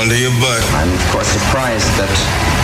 [0.00, 0.64] under your butt.
[0.80, 2.08] I'm, of course, surprised that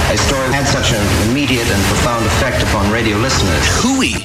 [0.08, 3.60] a story had such an immediate and profound effect upon radio listeners.
[3.84, 4.24] Hooey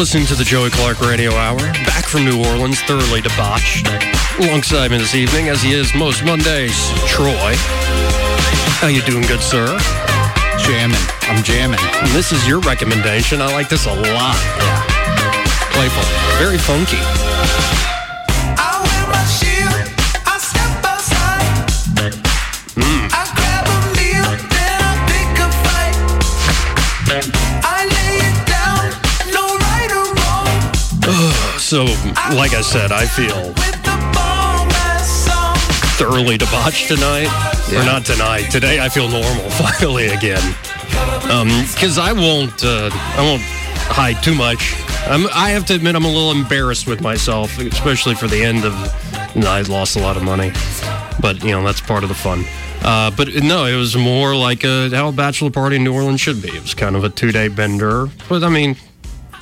[0.00, 3.86] Listening to the Joey Clark Radio Hour, back from New Orleans, thoroughly debauched.
[4.38, 7.52] Alongside me this evening, as he is most Mondays, Troy.
[8.80, 9.66] How you doing, good sir?
[10.58, 10.96] Jamming.
[11.24, 11.80] I'm jamming.
[12.00, 13.42] And this is your recommendation.
[13.42, 14.40] I like this a lot.
[14.56, 14.84] Yeah.
[15.74, 16.02] Playful.
[16.38, 17.89] Very funky.
[31.70, 31.84] So,
[32.34, 33.54] like I said, I feel
[35.94, 37.28] thoroughly debauched tonight.
[37.70, 37.82] Yeah.
[37.82, 38.48] Or not tonight.
[38.50, 40.42] Today I feel normal finally again.
[41.70, 43.42] Because um, I won't, uh, I won't
[43.86, 44.74] hide too much.
[45.06, 48.64] I'm, I have to admit I'm a little embarrassed with myself, especially for the end
[48.64, 48.74] of.
[49.36, 50.50] You know, I lost a lot of money,
[51.20, 52.44] but you know that's part of the fun.
[52.82, 56.20] Uh, but no, it was more like a, how a bachelor party in New Orleans
[56.20, 56.48] should be.
[56.48, 58.08] It was kind of a two day bender.
[58.28, 58.74] But I mean,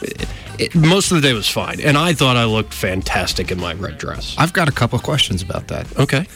[0.02, 1.80] it, it, most of the day was fine.
[1.80, 4.34] And I thought I looked fantastic in my red dress.
[4.38, 5.98] I've got a couple questions about that.
[5.98, 6.26] Okay.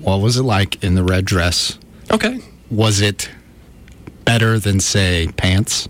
[0.00, 1.78] What was it like in the red dress?
[2.10, 2.40] Okay.
[2.70, 3.30] Was it
[4.24, 5.88] better than, say, pants?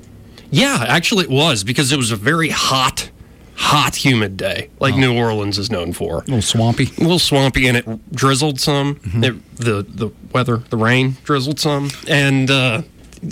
[0.50, 3.10] Yeah, actually it was because it was a very hot,
[3.56, 4.98] hot, humid day, like oh.
[4.98, 6.18] New Orleans is known for.
[6.18, 6.84] A little swampy.
[6.98, 8.96] A little swampy, and it drizzled some.
[8.96, 9.24] Mm-hmm.
[9.24, 12.82] It, the the weather, the rain drizzled some, and uh,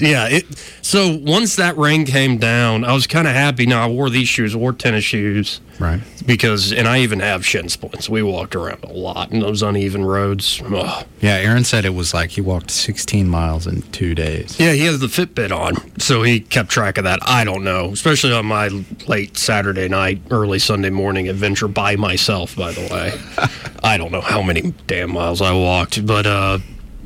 [0.00, 0.28] yeah.
[0.28, 0.46] It,
[0.82, 3.66] so once that rain came down, I was kind of happy.
[3.66, 6.00] Now I wore these shoes, I wore tennis shoes, right?
[6.26, 8.08] Because and I even have shin splints.
[8.08, 10.60] We walked around a lot in those uneven roads.
[10.64, 11.06] Ugh.
[11.20, 14.58] Yeah, Aaron said it was like he walked 16 miles in two days.
[14.58, 17.18] Yeah, he has the Fitbit on, so he kept track of that.
[17.22, 18.68] I don't know, especially on my
[19.06, 22.56] late Saturday night, early Sunday morning adventure by myself.
[22.56, 23.12] By the way,
[23.82, 26.58] I don't know how many damn miles I walked, but uh,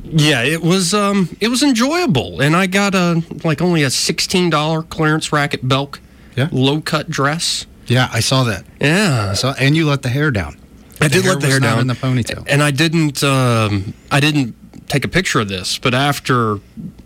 [0.03, 4.49] yeah, it was um, it was enjoyable, and I got a like only a sixteen
[4.49, 5.99] dollar clearance rack at Belk,
[6.35, 7.65] yeah, low cut dress.
[7.87, 8.65] Yeah, I saw that.
[8.79, 10.57] Yeah, saw, and you let the hair down.
[11.01, 13.23] I the did let the hair down in the ponytail, and I didn't.
[13.23, 14.55] Um, I didn't
[14.89, 16.59] take a picture of this, but after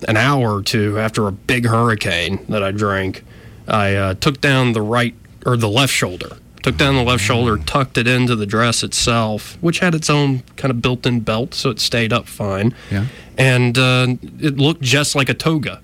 [0.07, 3.23] an hour or two, after a big hurricane that I drank,
[3.67, 5.15] I uh, took down the right
[5.45, 9.57] or the left shoulder took down the left shoulder, tucked it into the dress itself,
[9.61, 12.73] which had its own kind of built-in belt, so it stayed up fine.
[12.89, 13.07] Yeah.
[13.37, 14.07] And uh,
[14.39, 15.81] it looked just like a toga.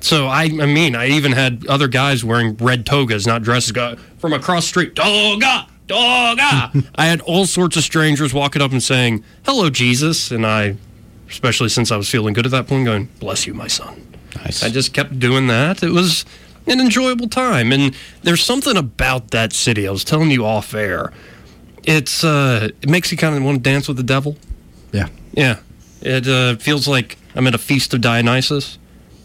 [0.00, 3.96] So I, I mean, I even had other guys wearing red togas, not dresses, go
[4.18, 6.72] from across the street, toga, toga.
[6.96, 10.76] I had all sorts of strangers walking up and saying, "Hello, Jesus," and I,
[11.30, 14.06] especially since I was feeling good at that point, going, "Bless you, my son."
[14.36, 14.62] Nice.
[14.62, 15.82] I just kept doing that.
[15.82, 16.26] It was
[16.66, 17.72] an enjoyable time.
[17.72, 19.86] And there's something about that city.
[19.86, 21.12] I was telling you off air.
[21.84, 24.36] It's uh, it makes you kind of want to dance with the devil.
[24.92, 25.58] Yeah, yeah.
[26.00, 28.78] It uh, feels like I'm at a feast of Dionysus.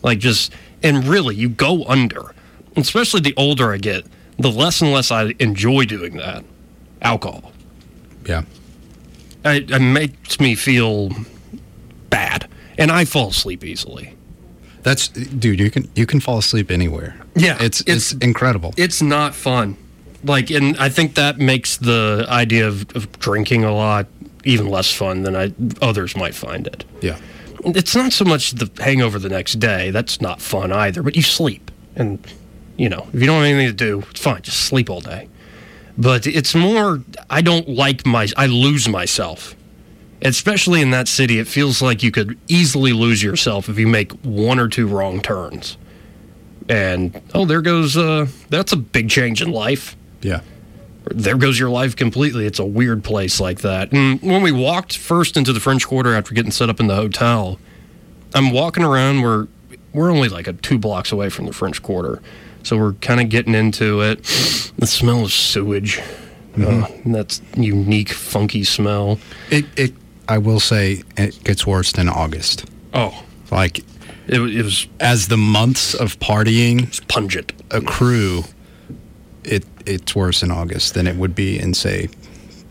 [0.03, 2.33] Like just and really, you go under.
[2.75, 4.05] Especially the older I get,
[4.38, 6.44] the less and less I enjoy doing that.
[7.01, 7.51] Alcohol.
[8.25, 8.44] Yeah.
[9.44, 11.09] It, it makes me feel
[12.09, 12.47] bad,
[12.78, 14.16] and I fall asleep easily.
[14.84, 15.59] That's dude.
[15.59, 17.16] You can you can fall asleep anywhere.
[17.35, 18.73] Yeah, it's it's, it's incredible.
[18.78, 19.78] It's not fun.
[20.23, 24.08] Like, and I think that makes the idea of, of drinking a lot
[24.43, 26.84] even less fun than I others might find it.
[27.02, 27.17] Yeah,
[27.66, 29.91] it's not so much the hangover the next day.
[29.91, 31.03] That's not fun either.
[31.03, 32.20] But you sleep, and
[32.78, 34.41] you know if you don't have anything to do, it's fine.
[34.41, 35.29] Just sleep all day.
[35.97, 37.02] But it's more.
[37.29, 38.28] I don't like my.
[38.37, 39.55] I lose myself
[40.21, 44.11] especially in that city, it feels like you could easily lose yourself if you make
[44.23, 45.77] one or two wrong turns.
[46.67, 49.95] And oh, there goes uh, that's a big change in life.
[50.21, 50.41] Yeah.
[51.11, 52.45] There goes your life completely.
[52.45, 53.91] It's a weird place like that.
[53.91, 56.95] And when we walked first into the French Quarter after getting set up in the
[56.95, 57.57] hotel,
[58.35, 59.21] I'm walking around.
[59.21, 59.47] We're
[59.93, 62.21] we're only like a two blocks away from the French Quarter,
[62.61, 64.23] So we're kind of getting into it.
[64.77, 65.99] The smell of sewage.
[66.57, 69.17] Uh, that's unique, funky smell.
[69.49, 69.93] It, it,
[70.29, 72.66] I will say, it gets worse than August.
[72.93, 73.79] Oh, Like,
[74.28, 77.52] it, it was as the months of partying pungent.
[77.72, 78.43] accrue,
[79.43, 82.09] it it's worse in August than it would be in, say,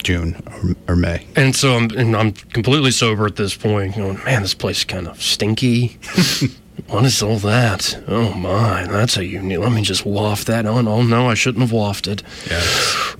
[0.05, 0.41] June
[0.87, 1.27] or, or May.
[1.35, 3.97] And so I'm, and I'm completely sober at this point.
[3.97, 5.99] Going, man, this place is kind of stinky.
[6.87, 8.01] what is all that?
[8.07, 9.59] Oh my, that's a unique.
[9.59, 10.87] Let me just waft that on.
[10.87, 12.23] Oh no, I shouldn't have wafted.
[12.49, 12.63] Yeah.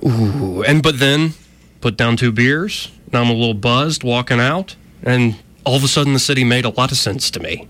[0.09, 1.33] Ooh, and but then
[1.81, 2.89] put down two beers.
[3.11, 5.35] Now I'm a little buzzed walking out, and
[5.65, 7.67] all of a sudden the city made a lot of sense to me.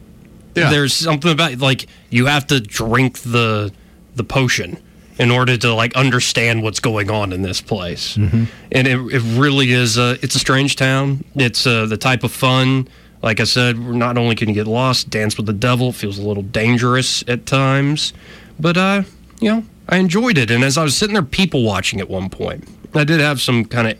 [0.56, 0.70] Yeah.
[0.70, 3.72] There's something about like you have to drink the
[4.16, 4.78] the potion
[5.18, 8.16] in order to like understand what's going on in this place.
[8.16, 8.48] And
[8.88, 11.24] it, it really is a it's a strange town.
[11.36, 12.88] It's uh, the type of fun.
[13.22, 16.18] Like I said, not only can you get lost, dance with the devil, it feels
[16.18, 18.14] a little dangerous at times,
[18.58, 19.04] but uh,
[19.42, 20.50] you know, I enjoyed it.
[20.52, 22.66] And as I was sitting there people watching at one point,
[22.96, 23.98] I did have some kind of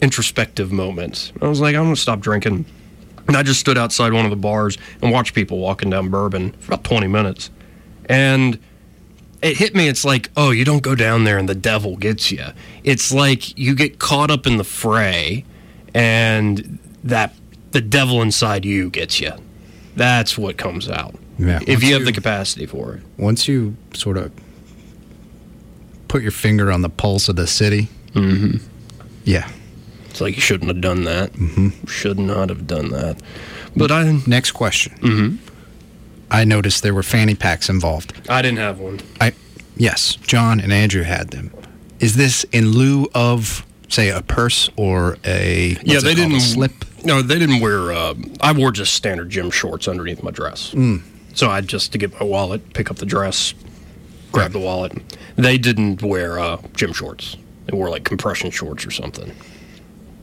[0.00, 1.32] introspective moments.
[1.40, 2.66] I was like, I'm gonna stop drinking.
[3.26, 6.52] And I just stood outside one of the bars and watched people walking down Bourbon
[6.52, 7.50] for about 20 minutes.
[8.08, 8.58] And
[9.42, 9.88] it hit me.
[9.88, 12.44] It's like, oh, you don't go down there and the devil gets you.
[12.84, 15.44] It's like you get caught up in the fray
[15.92, 17.34] and that
[17.72, 19.32] the devil inside you gets you.
[19.96, 21.14] That's what comes out.
[21.38, 21.60] Yeah.
[21.66, 23.02] If you have Once the capacity for it.
[23.18, 24.32] Once you sort of
[26.08, 28.58] put your finger on the pulse of the city, mm-hmm.
[29.24, 29.50] yeah.
[30.16, 31.34] It's like you shouldn't have done that.
[31.34, 31.86] Mm-hmm.
[31.88, 33.20] Should not have done that.
[33.76, 34.94] But I, Next question.
[34.94, 35.36] Mm-hmm.
[36.30, 38.14] I noticed there were fanny packs involved.
[38.26, 39.00] I didn't have one.
[39.20, 39.34] I
[39.76, 41.52] yes, John and Andrew had them.
[42.00, 46.72] Is this in lieu of say a purse or a yeah, they didn't slip?
[47.04, 47.92] No, they didn't wear.
[47.92, 50.70] Uh, I wore just standard gym shorts underneath my dress.
[50.70, 51.02] Mm.
[51.34, 53.52] So I just to get my wallet, pick up the dress,
[54.32, 54.94] grab the wallet.
[55.36, 57.36] They didn't wear uh, gym shorts.
[57.66, 59.30] They wore like compression shorts or something.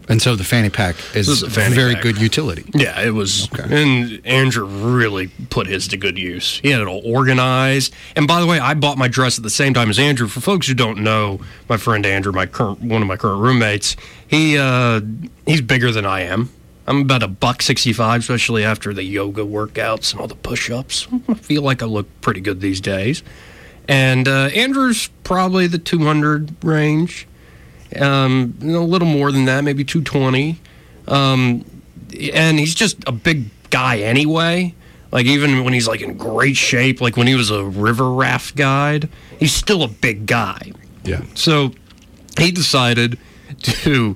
[0.09, 2.03] And so the fanny pack is a very pack.
[2.03, 2.65] good utility.
[2.73, 3.47] Yeah, it was.
[3.57, 6.59] And Andrew really put his to good use.
[6.59, 7.93] He had it all organized.
[8.15, 10.27] And by the way, I bought my dress at the same time as Andrew.
[10.27, 11.39] For folks who don't know,
[11.69, 13.95] my friend Andrew, my current one of my current roommates,
[14.27, 14.99] he uh,
[15.45, 16.49] he's bigger than I am.
[16.85, 20.69] I'm about a buck sixty five, especially after the yoga workouts and all the push
[20.69, 21.07] ups.
[21.29, 23.23] I feel like I look pretty good these days.
[23.87, 27.25] And uh, Andrew's probably the two hundred range.
[27.99, 30.59] Um, a little more than that, maybe two twenty
[31.07, 31.65] Um,
[32.33, 34.75] and he's just a big guy anyway.
[35.11, 38.55] Like even when he's like in great shape, like when he was a river raft
[38.55, 40.71] guide, he's still a big guy.
[41.03, 41.21] Yeah.
[41.35, 41.73] So
[42.39, 43.19] he decided
[43.61, 44.15] to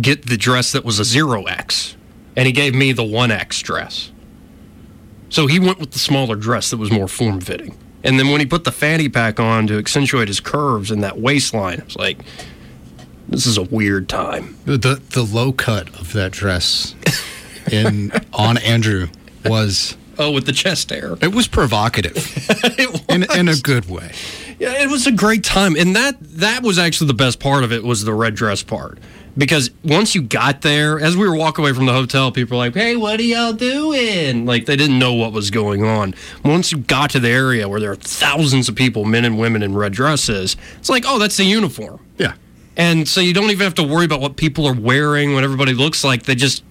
[0.00, 1.96] get the dress that was a zero X,
[2.36, 4.12] and he gave me the one X dress.
[5.28, 7.76] So he went with the smaller dress that was more form fitting.
[8.04, 11.18] And then when he put the fanny pack on to accentuate his curves and that
[11.18, 12.18] waistline, I was like,
[13.28, 14.56] this is a weird time.
[14.64, 16.94] The the low cut of that dress
[17.70, 19.08] in on Andrew
[19.44, 21.16] was Oh, with the chest hair.
[21.20, 22.16] it was provocative
[22.76, 24.10] it in in a good way.
[24.58, 27.72] Yeah, it was a great time, and that that was actually the best part of
[27.72, 28.98] it was the red dress part.
[29.36, 32.64] Because once you got there, as we were walking away from the hotel, people were
[32.64, 36.16] like, "Hey, what are y'all doing?" Like they didn't know what was going on.
[36.44, 39.62] Once you got to the area where there are thousands of people, men and women
[39.62, 42.32] in red dresses, it's like, "Oh, that's the uniform." Yeah.
[42.78, 45.74] And so you don't even have to worry about what people are wearing, what everybody
[45.74, 46.22] looks like.
[46.22, 46.62] They just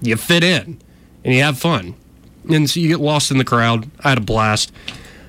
[0.00, 0.80] you fit in
[1.24, 1.94] and you have fun.
[2.50, 3.88] And so you get lost in the crowd.
[4.02, 4.72] I had a blast.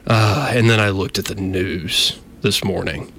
[0.07, 3.11] Uh, and then I looked at the news this morning.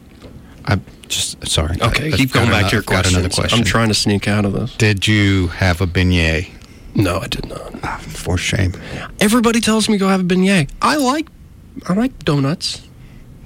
[0.64, 1.76] I'm just sorry.
[1.80, 3.58] Okay, I- keep going back to your I've got another question.
[3.58, 4.74] I'm trying to sneak out of this.
[4.76, 6.50] Did you have a beignet?
[6.94, 7.74] No, I did not.
[7.82, 8.72] Ah, for shame.
[9.20, 10.70] Everybody tells me go have a beignet.
[10.80, 11.26] I like
[11.86, 12.82] I like donuts.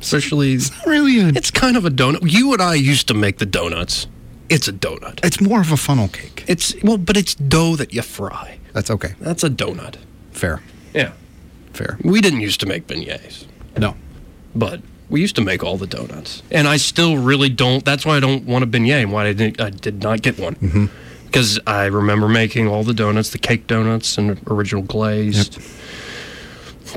[0.02, 2.30] Especially it's not Really, a, it's kind of a donut.
[2.30, 4.06] You and I used to make the donuts.
[4.49, 5.21] It's a donut.
[5.25, 6.44] it's more of a funnel cake.
[6.47, 8.59] It's well, but it's dough that you fry.
[8.75, 9.14] That's okay.
[9.21, 9.97] That's a donut.
[10.32, 10.61] Fair.
[10.92, 11.12] Yeah.
[11.73, 11.97] Fair.
[12.04, 13.47] We didn't used to make beignets,
[13.78, 13.97] No.
[14.54, 16.42] but we used to make all the donuts.
[16.50, 17.85] And I still really don't.
[17.85, 19.61] That's why I don't want a beignet and why I didn't.
[19.61, 20.87] I did not get one mm-hmm.
[21.26, 25.59] because I remember making all the donuts, the cake donuts and original glazed,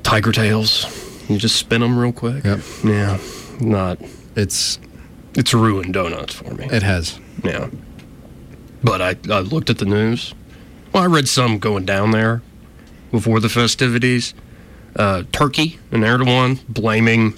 [0.03, 1.04] tiger tails.
[1.29, 2.43] You just spin them real quick.
[2.43, 2.59] Yep.
[2.83, 3.17] Yeah.
[3.59, 3.99] Not.
[4.35, 4.79] It's
[5.35, 6.65] It's ruined donuts for me.
[6.71, 7.19] it has.
[7.43, 7.69] Yeah.
[8.83, 10.33] But I, I looked at the news.
[10.93, 12.41] Well, I read some going down there
[13.11, 14.33] before the festivities.
[14.95, 17.33] Uh, Turkey and Erdogan blaming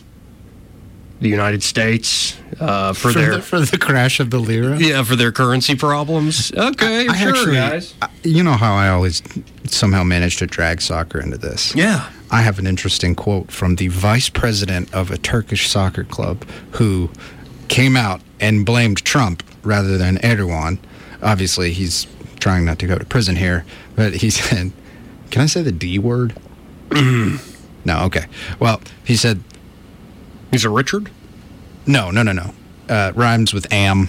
[1.22, 4.77] the United States uh, for, For their the, for the crash of the lira.
[4.77, 6.51] yeah for their currency problems.
[6.56, 7.96] Okay, I sure, actually, guys.
[8.01, 9.24] I- you know how I always
[9.65, 11.74] somehow managed to drag soccer into this.
[11.74, 16.46] Yeah, I have an interesting quote from the vice president of a Turkish soccer club
[16.72, 17.10] who
[17.69, 20.79] came out and blamed Trump rather than Erdogan.
[21.22, 22.05] Obviously, he's
[22.39, 23.65] trying not to go to prison here,
[23.96, 24.72] but he said,
[25.31, 26.38] Can I say the D word?
[26.91, 27.39] no,
[27.88, 28.25] okay.
[28.60, 29.41] Well, he said,
[30.51, 31.10] He's a Richard?
[31.86, 32.53] No, no, no, no.
[32.89, 34.07] Uh, rhymes with am.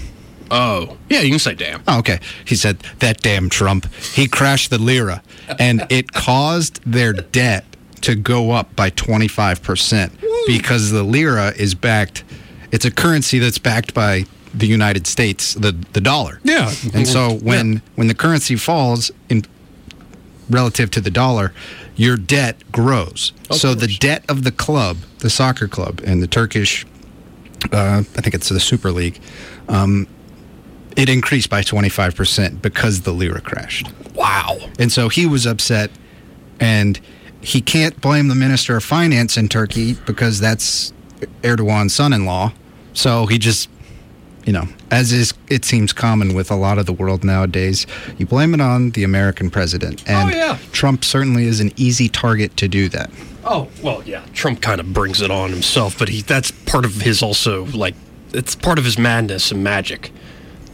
[0.51, 1.83] Oh, yeah, you can say damn.
[1.87, 2.21] Oh, okay.
[2.45, 3.93] He said, That damn Trump.
[3.95, 5.23] He crashed the lira,
[5.59, 7.65] and it caused their debt
[8.03, 10.11] to go up by 25%
[10.47, 12.25] because the lira is backed,
[12.73, 14.25] it's a currency that's backed by
[14.55, 16.41] the United States, the, the dollar.
[16.43, 16.73] Yeah.
[16.95, 17.79] And so when, Yeah.
[17.97, 19.45] when the currency falls in
[20.51, 21.53] relative to the dollar,
[21.97, 23.33] your debt grows.
[23.51, 26.87] so the debt of the club, the soccer club, and the Turkish,
[27.73, 29.21] uh, I think it's the Super League,
[29.69, 30.07] um,
[30.97, 33.89] it increased by 25% because the lira crashed.
[34.15, 34.59] Wow.
[34.79, 35.91] And so he was upset,
[36.59, 36.99] and
[37.41, 40.93] he can't blame the minister of finance in Turkey because that's
[41.43, 42.53] Erdogan's son-in-law.
[42.95, 43.69] So he just,
[44.45, 48.27] you know, as is it seems common with a lot of the world nowadays, you
[48.27, 50.03] blame it on the American president.
[50.09, 50.59] Oh, and Oh, yeah.
[50.73, 53.11] Trump certainly is an easy target to do that.
[53.45, 54.25] Oh, well, yeah.
[54.33, 57.95] Trump kind of brings it on himself, but he that's part of his also, like,
[58.33, 60.13] it's part of his madness and magic.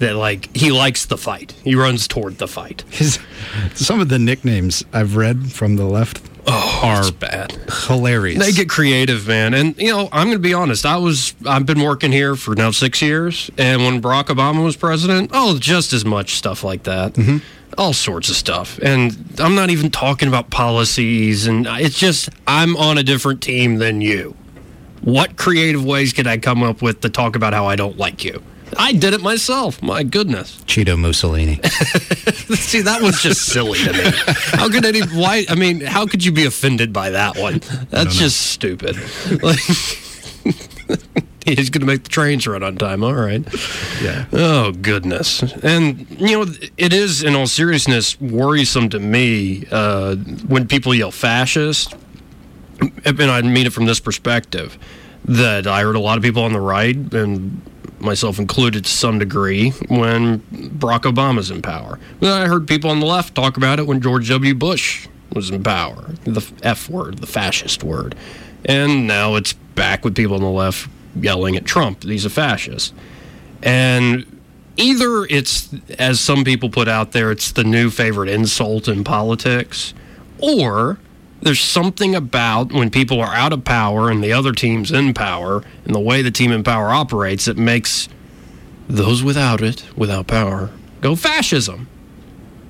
[0.01, 1.53] That, like, he likes the fight.
[1.63, 2.83] He runs toward the fight.
[2.91, 3.21] His
[3.75, 7.53] some of the nicknames I've read from the left Oh, are bad.
[7.87, 8.39] hilarious.
[8.39, 9.55] They get creative, man.
[9.55, 10.85] And you know, I'm going to be honest.
[10.85, 14.77] I was I've been working here for now 6 years, and when Barack Obama was
[14.77, 17.15] president, oh, just as much stuff like that.
[17.15, 17.39] Mm-hmm.
[17.77, 18.79] All sorts of stuff.
[18.83, 23.77] And I'm not even talking about policies and it's just I'm on a different team
[23.77, 24.37] than you.
[25.01, 28.23] What creative ways could I come up with to talk about how I don't like
[28.23, 28.43] you?
[28.77, 29.83] I did it myself.
[29.83, 30.57] My goodness.
[30.67, 31.61] Cheeto Mussolini.
[32.55, 34.11] See, that was just silly to me.
[34.59, 35.01] How could any?
[35.01, 35.45] Why?
[35.49, 37.61] I mean, how could you be offended by that one?
[37.91, 38.97] That's just stupid.
[39.43, 39.59] Like,
[41.45, 43.05] he's going to make the trains run on time.
[43.05, 43.45] All right.
[44.03, 44.27] Yeah.
[44.33, 45.43] Oh goodness.
[45.63, 51.11] And you know, it is, in all seriousness, worrisome to me uh, when people yell
[51.11, 51.95] fascist.
[53.05, 54.79] And I mean it from this perspective
[55.27, 57.63] that I heard a lot of people on the right and
[58.05, 61.99] myself included to some degree when Barack Obama's in power.
[62.23, 64.55] I heard people on the left talk about it when George W.
[64.55, 66.15] Bush was in power.
[66.25, 68.15] The F word, the fascist word.
[68.65, 70.89] And now it's back with people on the left
[71.21, 72.95] yelling at Trump he's a fascist.
[73.63, 74.41] And
[74.77, 79.95] either it's, as some people put out there, it's the new favorite insult in politics,
[80.39, 80.99] or
[81.45, 85.63] there's something about when people are out of power and the other team's in power
[85.85, 88.09] and the way the team in power operates that makes
[88.89, 90.71] those without it, without power,
[91.03, 91.87] go fascism.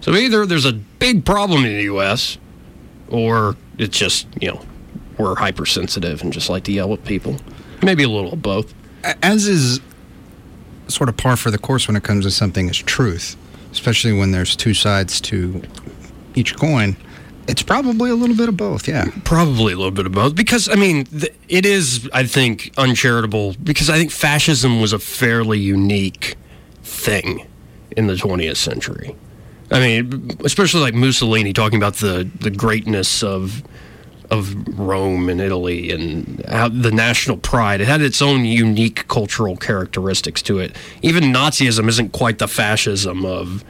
[0.01, 2.37] So either there's a big problem in the U.S.,
[3.09, 4.61] or it's just, you know,
[5.19, 7.37] we're hypersensitive and just like to yell at people.
[7.81, 8.75] Maybe a little of both.
[9.23, 9.81] as is
[10.89, 13.37] sort of par for the course when it comes to something as truth,
[13.71, 15.63] especially when there's two sides to
[16.35, 16.97] each coin.
[17.47, 19.07] It's probably a little bit of both, yeah.
[19.25, 20.35] Probably a little bit of both.
[20.35, 24.99] Because, I mean, th- it is, I think, uncharitable because I think fascism was a
[24.99, 26.37] fairly unique
[26.83, 27.47] thing
[27.97, 29.15] in the 20th century.
[29.71, 33.63] I mean, especially like Mussolini talking about the, the greatness of
[34.31, 37.81] of Rome and Italy and the national pride.
[37.83, 40.75] It had its own unique cultural characteristics to it.
[41.03, 43.65] Even Nazism isn't quite the fascism of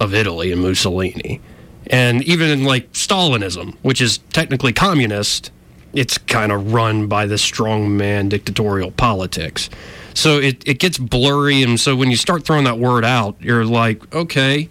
[0.00, 1.40] of Italy and Mussolini.
[1.86, 5.50] And even in like Stalinism, which is technically communist,
[5.92, 9.70] it's kind of run by the strongman dictatorial politics.
[10.14, 11.62] So it, it gets blurry.
[11.62, 14.68] And so when you start throwing that word out, you're like, okay,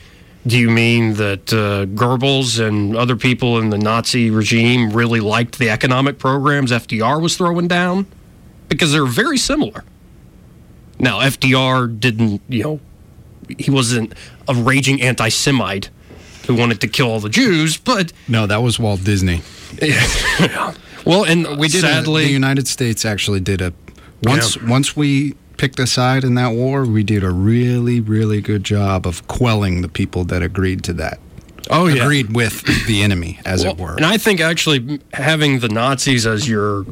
[0.48, 5.60] do you mean that uh, Goebbels and other people in the Nazi regime really liked
[5.60, 8.08] the economic programs FDR was throwing down?
[8.70, 9.84] Because they're very similar.
[10.98, 12.80] Now, FDR didn't, you know,
[13.58, 14.14] he wasn't
[14.48, 15.90] a raging anti Semite
[16.50, 19.44] who wanted to kill all the Jews, but No, that was Walt Disney.
[21.06, 23.72] well, and We did sadly, a, the United States actually did a
[24.24, 24.68] once Yeah.
[24.68, 29.06] once we picked a side in that war, we did a really really good job
[29.06, 31.20] of quelling the people that agreed to that.
[31.70, 32.02] Oh, yeah.
[32.04, 33.96] agreed with the enemy, as it were.
[33.96, 36.86] And I think actually having the Nazis as your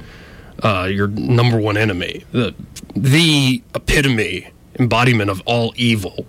[0.64, 2.54] uh, your number one enemy, the
[2.96, 4.50] the epitome
[4.80, 6.28] embodiment of all evil,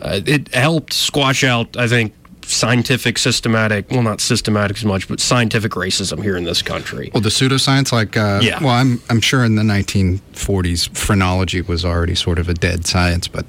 [0.00, 1.76] uh, it helped squash out.
[1.76, 2.14] I think
[2.50, 7.10] scientific, systematic, well, not systematic as much, but scientific racism here in this country.
[7.14, 8.58] Well, the pseudoscience, like, uh, Yeah.
[8.62, 13.28] well, I'm I'm sure in the 1940s, phrenology was already sort of a dead science,
[13.28, 13.46] but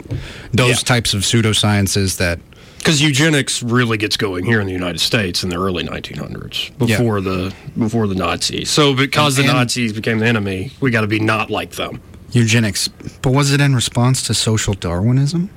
[0.54, 0.76] those Yeah.
[0.86, 2.40] types of pseudosciences that
[2.78, 7.22] because eugenics really gets going here in the United States in the early 1900s before
[7.22, 8.70] the before the Nazis.
[8.70, 12.00] So because And- the Nazis became the enemy, we got to be not like them.
[12.32, 12.88] Eugenics,
[13.22, 15.50] but was it in response to social Darwinism?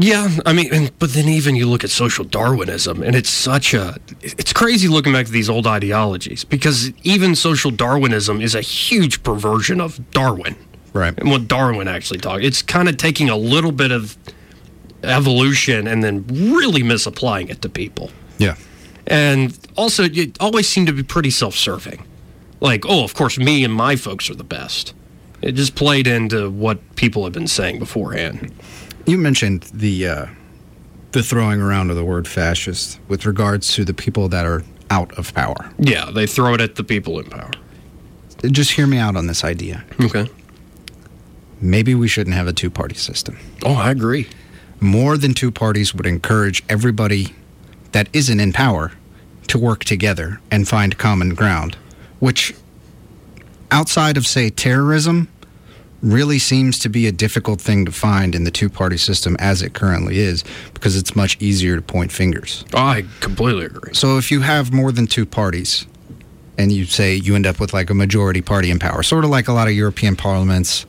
[0.00, 3.74] Yeah, I mean, and, but then even you look at social Darwinism, and it's such
[3.74, 8.60] a it's crazy looking back to these old ideologies because even social Darwinism is a
[8.60, 10.56] huge perversion of Darwin
[10.92, 11.14] Right.
[11.18, 12.42] and what Darwin actually taught.
[12.42, 14.16] It's kind of taking a little bit of
[15.02, 18.10] evolution and then really misapplying it to people.
[18.38, 18.56] Yeah.
[19.06, 22.04] And also, it always seemed to be pretty self serving.
[22.60, 24.94] Like, oh, of course, me and my folks are the best.
[25.42, 28.52] It just played into what people have been saying beforehand.
[29.06, 30.26] You mentioned the uh,
[31.12, 35.16] the throwing around of the word fascist with regards to the people that are out
[35.18, 35.70] of power.
[35.78, 37.50] Yeah, they throw it at the people in power.
[38.44, 39.84] Just hear me out on this idea.
[40.00, 40.28] Okay.
[41.60, 43.38] Maybe we shouldn't have a two party system.
[43.64, 44.28] Oh, I agree.
[44.80, 47.34] More than two parties would encourage everybody
[47.92, 48.92] that isn't in power
[49.48, 51.76] to work together and find common ground,
[52.20, 52.54] which,
[53.70, 55.28] outside of, say, terrorism,
[56.02, 59.62] really seems to be a difficult thing to find in the two party system as
[59.62, 60.44] it currently is
[60.74, 62.64] because it's much easier to point fingers.
[62.72, 63.94] I completely agree.
[63.94, 65.86] So if you have more than two parties
[66.56, 69.30] and you say you end up with like a majority party in power, sort of
[69.30, 70.86] like a lot of European parliaments.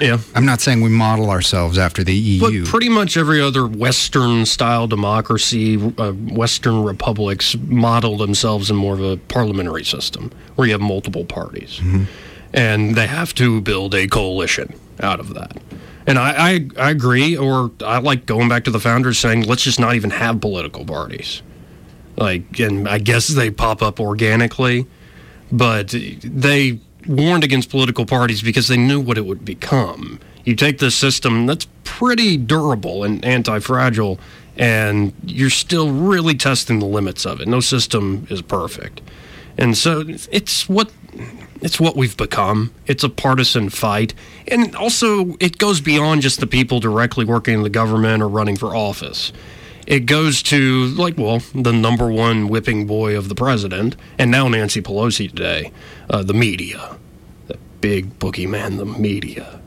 [0.00, 0.18] Yeah.
[0.34, 2.62] I'm not saying we model ourselves after the EU.
[2.62, 8.94] But pretty much every other Western style democracy, uh, Western republics model themselves in more
[8.94, 11.80] of a parliamentary system where you have multiple parties.
[12.52, 15.56] And they have to build a coalition out of that.
[16.06, 19.62] And I, I, I agree, or I like going back to the founders saying, let's
[19.62, 21.42] just not even have political parties.
[22.16, 24.86] Like, and I guess they pop up organically,
[25.52, 30.20] but they warned against political parties because they knew what it would become.
[30.44, 34.20] You take this system that's pretty durable and anti fragile,
[34.56, 37.48] and you're still really testing the limits of it.
[37.48, 39.00] No system is perfect.
[39.56, 40.92] And so it's what
[41.60, 42.72] it's what we've become.
[42.86, 44.14] It's a partisan fight.
[44.46, 48.56] And also it goes beyond just the people directly working in the government or running
[48.56, 49.32] for office.
[49.88, 54.46] It goes to like well, the number one whipping boy of the president, and now
[54.46, 55.72] Nancy Pelosi today,
[56.10, 56.96] uh, the media,
[57.46, 59.58] the big boogeyman, the media.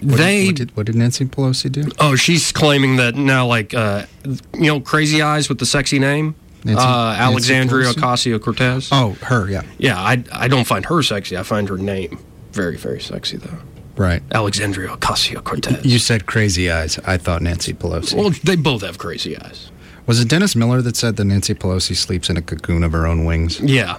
[0.00, 1.90] What did- they what, did, what did Nancy Pelosi do?
[1.98, 4.06] Oh, she's claiming that now, like, uh,
[4.54, 8.90] you know, Crazy Eyes with the sexy name, Nancy- uh, Alexandria Ocasio Cortez.
[8.92, 9.62] Oh, her, yeah.
[9.76, 11.36] yeah, I I don't find her sexy.
[11.36, 12.20] I find her name
[12.52, 13.58] very very sexy though.
[13.96, 14.22] Right.
[14.32, 15.84] Alexandria Ocasio Cortez.
[15.84, 16.98] You said crazy eyes.
[17.06, 18.14] I thought Nancy Pelosi.
[18.14, 19.70] Well, they both have crazy eyes.
[20.06, 23.06] Was it Dennis Miller that said that Nancy Pelosi sleeps in a cocoon of her
[23.06, 23.60] own wings?
[23.60, 23.98] Yeah,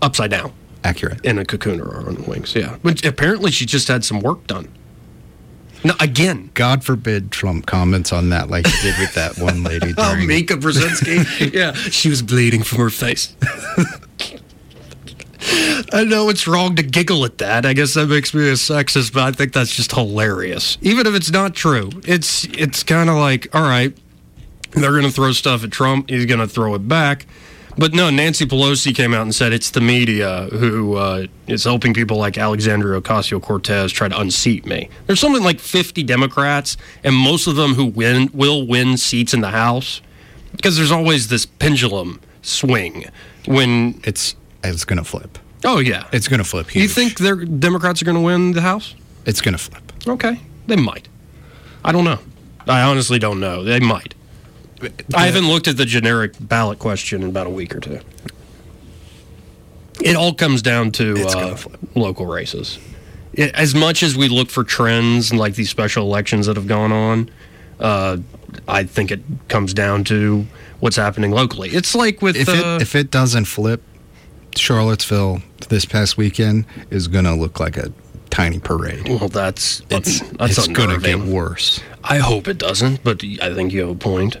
[0.00, 0.52] upside down
[0.84, 1.24] Accurate.
[1.24, 2.54] in a cocoon or on wings.
[2.54, 4.68] Yeah, but apparently she just had some work done.
[5.86, 6.50] No, again.
[6.54, 10.16] God forbid Trump comments on that like he did with that one lady Oh.
[10.16, 11.52] Mika Brzezinski.
[11.52, 13.36] yeah, she was bleeding from her face.
[15.92, 17.66] I know it's wrong to giggle at that.
[17.66, 20.78] I guess that makes me a sexist, but I think that's just hilarious.
[20.80, 23.96] Even if it's not true, it's it's kind of like, all right,
[24.72, 26.08] they're going to throw stuff at Trump.
[26.08, 27.26] He's going to throw it back.
[27.76, 31.92] But no, Nancy Pelosi came out and said it's the media who uh, is helping
[31.92, 34.88] people like Alexandria Ocasio Cortez try to unseat me.
[35.06, 39.40] There's something like 50 Democrats, and most of them who win will win seats in
[39.40, 40.00] the House
[40.52, 43.06] because there's always this pendulum swing
[43.46, 44.36] when It's
[44.68, 45.38] it's gonna flip.
[45.64, 46.68] oh yeah, It's gonna flip.
[46.70, 46.82] Huge.
[46.82, 48.94] you think they're Democrats are going to win the House?
[49.26, 49.82] it's gonna flip?
[50.06, 51.08] Okay, they might.
[51.84, 52.18] I don't know.
[52.66, 53.62] I honestly don't know.
[53.64, 54.14] They might.
[55.14, 58.00] I haven't looked at the generic ballot question in about a week or two.
[60.02, 61.56] It all comes down to uh,
[61.94, 62.78] local races.
[63.32, 66.66] It, as much as we look for trends and like these special elections that have
[66.66, 67.30] gone on,
[67.80, 68.18] uh,
[68.68, 70.46] I think it comes down to
[70.80, 71.70] what's happening locally.
[71.70, 73.82] It's like with If uh, it if it doesn't flip,
[74.58, 77.92] Charlottesville this past weekend is gonna look like a
[78.30, 79.08] tiny parade.
[79.08, 81.80] well, that's It's that's it's gonna get worse.
[82.02, 84.36] I hope it doesn't, but I think you have a point.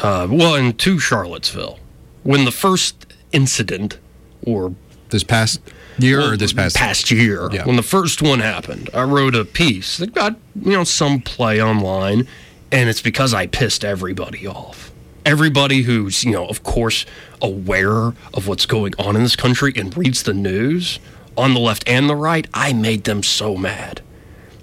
[0.00, 1.78] Uh, well, and to Charlottesville,
[2.22, 3.98] when the first incident,
[4.46, 4.74] or
[5.10, 5.60] This past
[5.98, 7.64] year or this past past year, Yeah.
[7.66, 11.60] when the first one happened, I wrote a piece that got you know some play
[11.62, 12.26] online,
[12.72, 14.89] and it's because I pissed everybody off.
[15.24, 17.04] Everybody who's you know, of course,
[17.42, 20.98] aware of what's going on in this country and reads the news
[21.36, 24.02] on the left and the right, I made them so mad.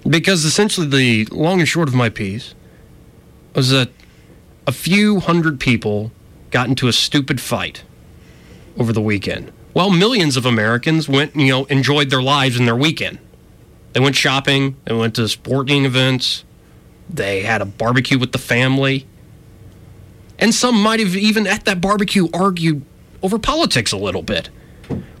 [0.08, 2.54] Because essentially the long and short of my piece
[3.54, 3.90] was that
[4.66, 6.12] a few hundred people
[6.50, 7.84] got into a stupid fight
[8.78, 9.52] over the weekend.
[9.72, 13.18] While millions of americans went you know enjoyed their lives in their weekend.
[13.92, 16.44] They went shopping they went to sporting events
[17.08, 19.06] they had a barbecue with the family
[20.38, 22.82] And some might have even at that barbecue argued
[23.22, 24.50] over politics a little bit.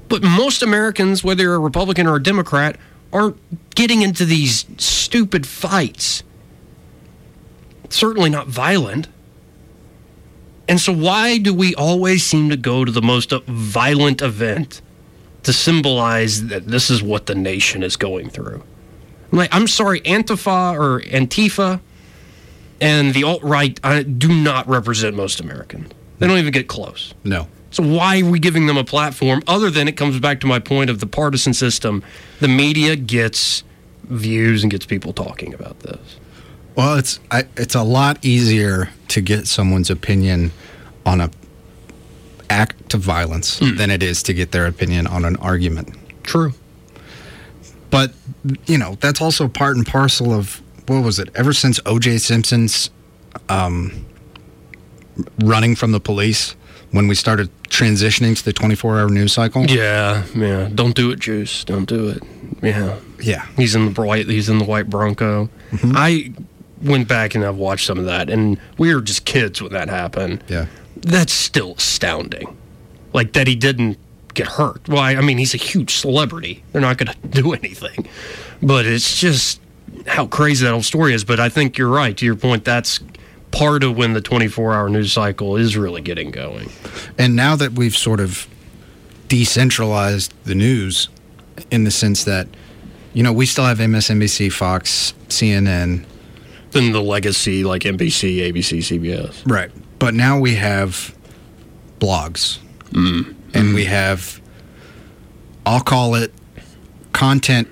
[0.08, 2.76] But most Americans, whether you're a Republican or a Democrat,
[3.12, 3.36] aren't
[3.74, 6.22] getting into these stupid fights.
[7.90, 9.08] Certainly not violent.
[10.68, 14.82] And so, why do we always seem to go to the most violent event
[15.42, 18.62] to symbolize that this is what the nation is going through?
[19.32, 21.80] I'm like, I'm sorry, Antifa or Antifa
[22.80, 23.78] and the alt right
[24.18, 25.92] do not represent most Americans.
[26.18, 27.14] They don't even get close.
[27.24, 27.48] No.
[27.70, 30.58] So why are we giving them a platform other than it comes back to my
[30.58, 32.02] point of the partisan system?
[32.40, 33.62] The media gets
[34.04, 36.18] views and gets people talking about this.
[36.74, 40.52] Well, it's I, it's a lot easier to get someone's opinion
[41.04, 41.30] on a
[42.50, 43.76] act of violence mm.
[43.76, 45.94] than it is to get their opinion on an argument.
[46.22, 46.52] True.
[47.90, 48.12] But
[48.66, 51.28] you know, that's also part and parcel of what was it?
[51.34, 52.18] Ever since O.J.
[52.18, 52.90] Simpson's
[53.48, 54.06] um,
[55.38, 56.54] running from the police,
[56.90, 59.66] when we started transitioning to the 24-hour news cycle.
[59.66, 60.68] Yeah, yeah.
[60.74, 61.64] Don't do it, Juice.
[61.64, 62.22] Don't do it.
[62.62, 63.46] Yeah, yeah.
[63.56, 64.26] He's in the white.
[64.26, 65.48] He's in the white Bronco.
[65.70, 65.92] Mm-hmm.
[65.94, 66.32] I
[66.82, 69.88] went back and I've watched some of that, and we were just kids when that
[69.88, 70.42] happened.
[70.48, 72.56] Yeah, that's still astounding.
[73.12, 73.98] Like that he didn't
[74.34, 74.88] get hurt.
[74.88, 76.62] Well, I mean, he's a huge celebrity.
[76.72, 78.08] They're not going to do anything,
[78.62, 79.60] but it's just
[80.08, 81.24] how crazy that whole story is.
[81.24, 82.16] But I think you're right.
[82.16, 83.00] To your point, that's
[83.50, 86.70] part of when the 24 hour news cycle is really getting going.
[87.16, 88.46] And now that we've sort of
[89.28, 91.08] decentralized the news
[91.70, 92.48] in the sense that,
[93.14, 96.04] you know, we still have MSNBC, Fox, CNN.
[96.70, 99.42] Then the legacy like NBC, ABC, CBS.
[99.50, 99.70] Right.
[99.98, 101.16] But now we have
[101.98, 102.58] blogs.
[102.90, 103.34] Mm.
[103.54, 103.74] And mm.
[103.74, 104.40] we have,
[105.64, 106.32] I'll call it
[107.18, 107.68] content,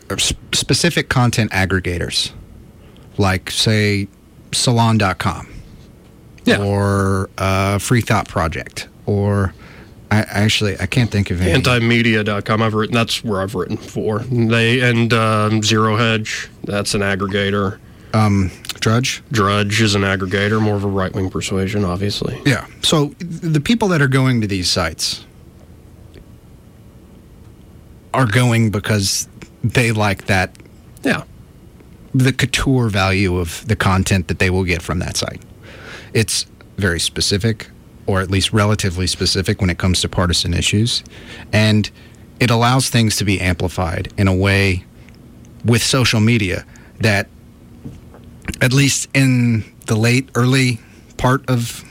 [0.52, 2.32] specific content aggregators.
[3.16, 4.08] Like, say,
[4.52, 5.48] salon.com
[6.46, 6.62] yeah.
[6.62, 9.54] or uh, Free Thought Project, or
[10.10, 11.60] I actually I can't think of any.
[11.60, 12.62] Antimedia.com.
[12.62, 16.48] I've written that's where I've written for they and um, Zero Hedge.
[16.64, 17.78] That's an aggregator.
[18.14, 19.22] Um, Drudge.
[19.32, 22.40] Drudge is an aggregator, more of a right wing persuasion, obviously.
[22.46, 22.66] Yeah.
[22.82, 25.24] So the people that are going to these sites
[28.14, 29.28] are going because
[29.72, 30.56] they like that.
[31.02, 31.24] Yeah.
[32.14, 35.42] The couture value of the content that they will get from that site.
[36.14, 37.68] It's very specific,
[38.06, 41.02] or at least relatively specific when it comes to partisan issues.
[41.52, 41.90] And
[42.40, 44.84] it allows things to be amplified in a way
[45.64, 46.64] with social media
[47.00, 47.28] that,
[48.60, 50.80] at least in the late, early
[51.16, 51.84] part of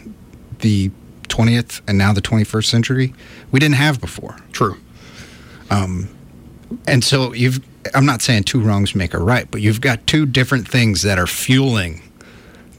[0.60, 0.92] the
[1.28, 3.14] 20th and now the 21st century,
[3.52, 4.38] we didn't have before.
[4.52, 4.78] True.
[5.70, 6.15] Um,
[6.88, 7.60] and so you've,
[7.94, 11.20] I'm not saying two wrongs make a right, but you've got two different things that
[11.20, 12.02] are fueling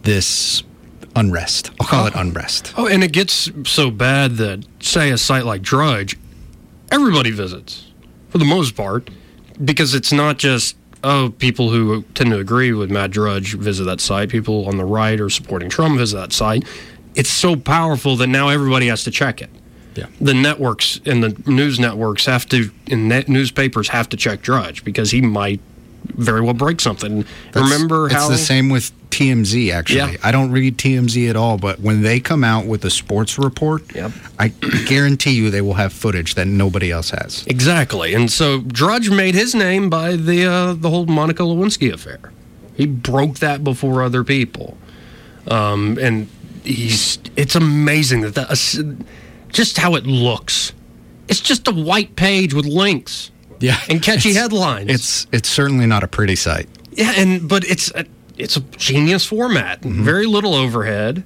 [0.03, 0.63] this
[1.15, 1.71] unrest.
[1.81, 2.09] I'll call oh.
[2.09, 2.75] it unrest.
[2.77, 6.17] Oh, and it gets so bad that, say, a site like Drudge,
[6.91, 7.93] everybody visits
[8.29, 9.11] for the most part
[9.65, 14.01] because it's not just oh people who tend to agree with Matt Drudge visit that
[14.01, 14.29] site.
[14.29, 16.65] People on the right or supporting Trump visit that site.
[17.15, 19.51] It's so powerful that now everybody has to check it.
[19.97, 20.07] Yeah.
[20.21, 24.85] The networks and the news networks have to, and net newspapers have to check Drudge
[24.85, 25.61] because he might
[26.15, 27.25] very well break something.
[27.53, 29.73] That's, Remember how it's the same with TMZ.
[29.73, 30.19] Actually, yeah.
[30.23, 33.95] I don't read TMZ at all, but when they come out with a sports report,
[33.95, 34.13] yep.
[34.39, 37.47] I guarantee you they will have footage that nobody else has.
[37.47, 42.33] Exactly, and so Drudge made his name by the uh, the whole Monica Lewinsky affair.
[42.75, 44.77] He broke that before other people,
[45.49, 46.29] um, and
[46.63, 47.19] he's.
[47.37, 49.05] It's amazing that that uh,
[49.49, 50.73] just how it looks.
[51.29, 53.31] It's just a white page with links
[53.61, 54.91] yeah, and catchy headlines.
[54.91, 56.69] It's it's certainly not a pretty site.
[56.93, 58.05] Yeah, and but it's a,
[58.37, 59.83] it's a genius format.
[59.83, 60.05] Mm-hmm.
[60.05, 61.25] Very little overhead.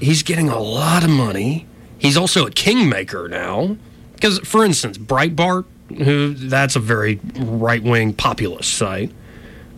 [0.00, 1.66] He's getting a lot of money.
[1.98, 3.76] He's also a kingmaker now.
[4.12, 9.12] Because, for instance, Breitbart, who that's a very right wing populist site.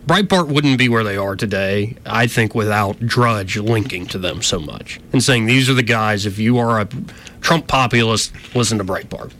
[0.09, 4.59] Breitbart wouldn't be where they are today, I think, without Drudge linking to them so
[4.59, 6.25] much and saying these are the guys.
[6.25, 6.87] If you are a
[7.41, 9.31] Trump populist, listen to Breitbart.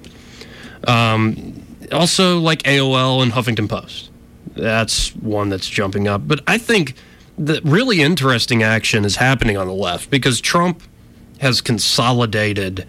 [0.87, 4.11] Um, also like AOL and Huffington Post.
[4.55, 6.27] That's one that's jumping up.
[6.27, 6.93] But I think
[7.35, 10.83] the really interesting action is happening on the left because Trump
[11.39, 12.85] has consolidated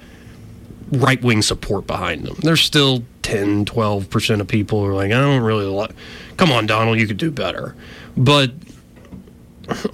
[0.92, 2.36] right wing support behind him.
[2.40, 5.92] There's still 10, 12% of people who are like, I don't really like,
[6.40, 7.76] come on, Donald, you could do better.
[8.16, 8.52] But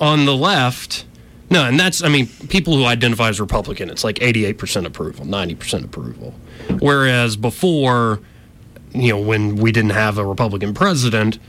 [0.00, 1.04] on the left,
[1.50, 5.84] no, and that's, I mean, people who identify as Republican, it's like 88% approval, 90%
[5.84, 6.34] approval.
[6.78, 8.20] Whereas before,
[8.94, 11.40] you know, when we didn't have a Republican president,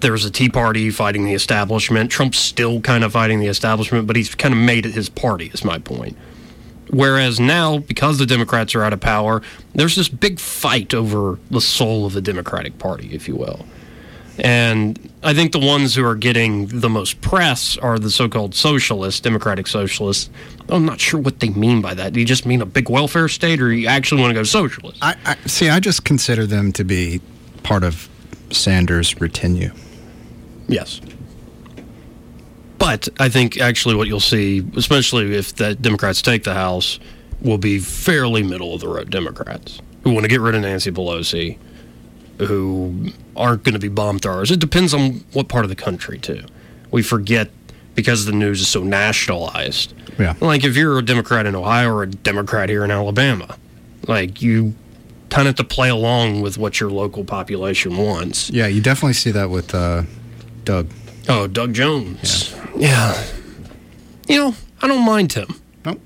[0.00, 2.10] there was a Tea Party fighting the establishment.
[2.10, 5.52] Trump's still kind of fighting the establishment, but he's kind of made it his party,
[5.54, 6.16] is my point.
[6.90, 9.40] Whereas now, because the Democrats are out of power,
[9.76, 13.64] there's this big fight over the soul of the Democratic Party, if you will.
[14.38, 18.54] And I think the ones who are getting the most press are the so called
[18.54, 20.30] socialists, democratic socialists.
[20.68, 22.12] I'm not sure what they mean by that.
[22.12, 24.98] Do you just mean a big welfare state or you actually want to go socialist?
[25.00, 25.68] I, I see.
[25.68, 27.20] I just consider them to be
[27.62, 28.08] part of
[28.50, 29.72] Sanders' retinue.
[30.68, 31.00] Yes.
[32.78, 37.00] But I think actually what you'll see, especially if the Democrats take the House,
[37.40, 40.90] will be fairly middle of the road Democrats who want to get rid of Nancy
[40.90, 41.58] Pelosi,
[42.38, 44.50] who aren't going to be bomb throwers.
[44.50, 46.44] It depends on what part of the country, too.
[46.90, 47.50] We forget
[47.94, 49.94] because the news is so nationalized.
[50.18, 50.34] Yeah.
[50.40, 53.56] Like if you're a Democrat in Ohio or a Democrat here in Alabama,
[54.06, 54.74] like you
[55.30, 58.50] kind of have to play along with what your local population wants.
[58.50, 60.02] Yeah, you definitely see that with uh,
[60.64, 60.90] Doug.
[61.28, 62.54] Oh, Doug Jones.
[62.76, 63.20] Yeah.
[64.28, 65.48] You know, I don't mind him.
[65.84, 66.00] Nope.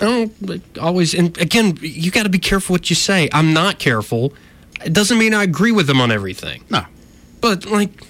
[0.00, 1.14] I don't always.
[1.14, 3.28] And again, you got to be careful what you say.
[3.32, 4.34] I'm not careful.
[4.84, 6.64] It doesn't mean I agree with him on everything.
[6.70, 6.84] No.
[7.40, 8.04] But like,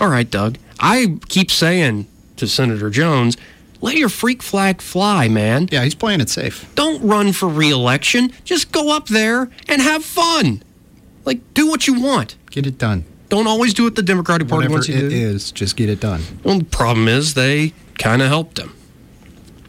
[0.00, 0.58] all right, Doug.
[0.80, 3.36] I keep saying to Senator Jones,
[3.80, 5.68] let your freak flag fly, man.
[5.70, 6.72] Yeah, he's playing it safe.
[6.74, 8.32] Don't run for reelection.
[8.44, 10.62] Just go up there and have fun.
[11.24, 12.36] Like, do what you want.
[12.50, 13.04] Get it done.
[13.28, 15.14] Don't always do what the Democratic Party Whatever wants you to do.
[15.14, 16.22] is, just get it done.
[16.42, 18.74] Well, the problem is they kind of helped him.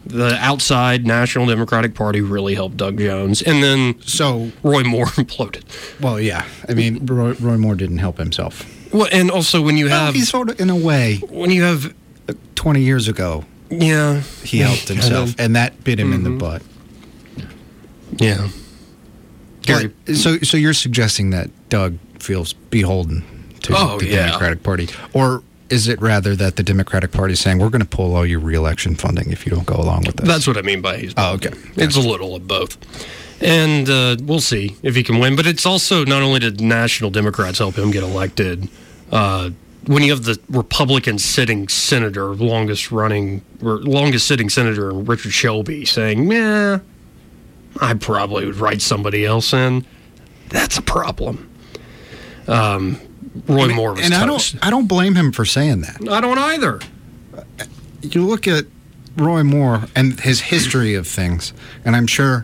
[0.09, 5.63] The outside National Democratic Party really helped Doug Jones, and then So, Roy Moore imploded.
[6.01, 6.45] well, yeah.
[6.67, 8.65] I mean, Roy, Roy Moore didn't help himself.
[8.91, 11.61] Well, and also when you Well, have he sort of, in a way, when you
[11.63, 11.93] have
[12.55, 16.39] 20 years ago, yeah he helped himself, and that bit him in the mm-hmm.
[16.39, 16.61] butt.
[18.17, 18.47] yeah.
[19.61, 23.23] Gary, But- so, so you're suggesting that Doug feels beholden
[23.61, 24.25] to Oh, the yeah.
[24.27, 27.87] Democratic Party, or is it rather that the Democratic Party is saying we're going to
[27.87, 30.27] pull all your reelection funding if you don't go along with this?
[30.27, 31.13] That's what I mean by he's.
[31.17, 31.51] Oh, okay.
[31.75, 32.77] It's a little of both,
[33.41, 35.35] and uh, we'll see if he can win.
[35.35, 38.69] But it's also not only did national Democrats help him get elected.
[39.11, 39.51] Uh,
[39.87, 45.85] when you have the Republican sitting senator, longest running, or longest sitting senator, Richard Shelby,
[45.85, 46.79] saying, "Yeah,
[47.79, 49.85] I probably would write somebody else in,"
[50.49, 51.49] that's a problem.
[52.47, 52.99] Um,
[53.47, 56.07] Roy Moore was and I don't, I don't blame him for saying that.
[56.09, 56.79] I don't either.
[58.01, 58.65] you look at
[59.15, 61.53] Roy Moore and his history of things,
[61.85, 62.43] and I'm sure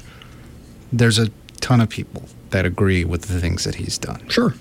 [0.91, 1.29] there's a
[1.62, 4.27] ton of people that agree with the things that he's done.
[4.29, 4.53] Sure.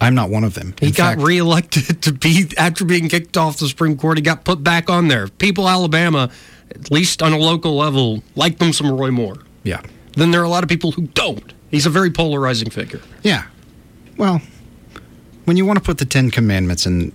[0.00, 0.74] I'm not one of them.
[0.80, 4.18] He In got fact, reelected to be after being kicked off the Supreme Court.
[4.18, 5.28] He got put back on there.
[5.28, 6.30] People, Alabama,
[6.70, 9.38] at least on a local level, like them some Roy Moore.
[9.62, 9.82] Yeah.
[10.16, 11.52] Then there are a lot of people who don't.
[11.70, 13.00] He's a very polarizing figure.
[13.22, 13.44] Yeah.
[14.16, 14.40] Well,
[15.44, 17.12] when you want to put the Ten Commandments in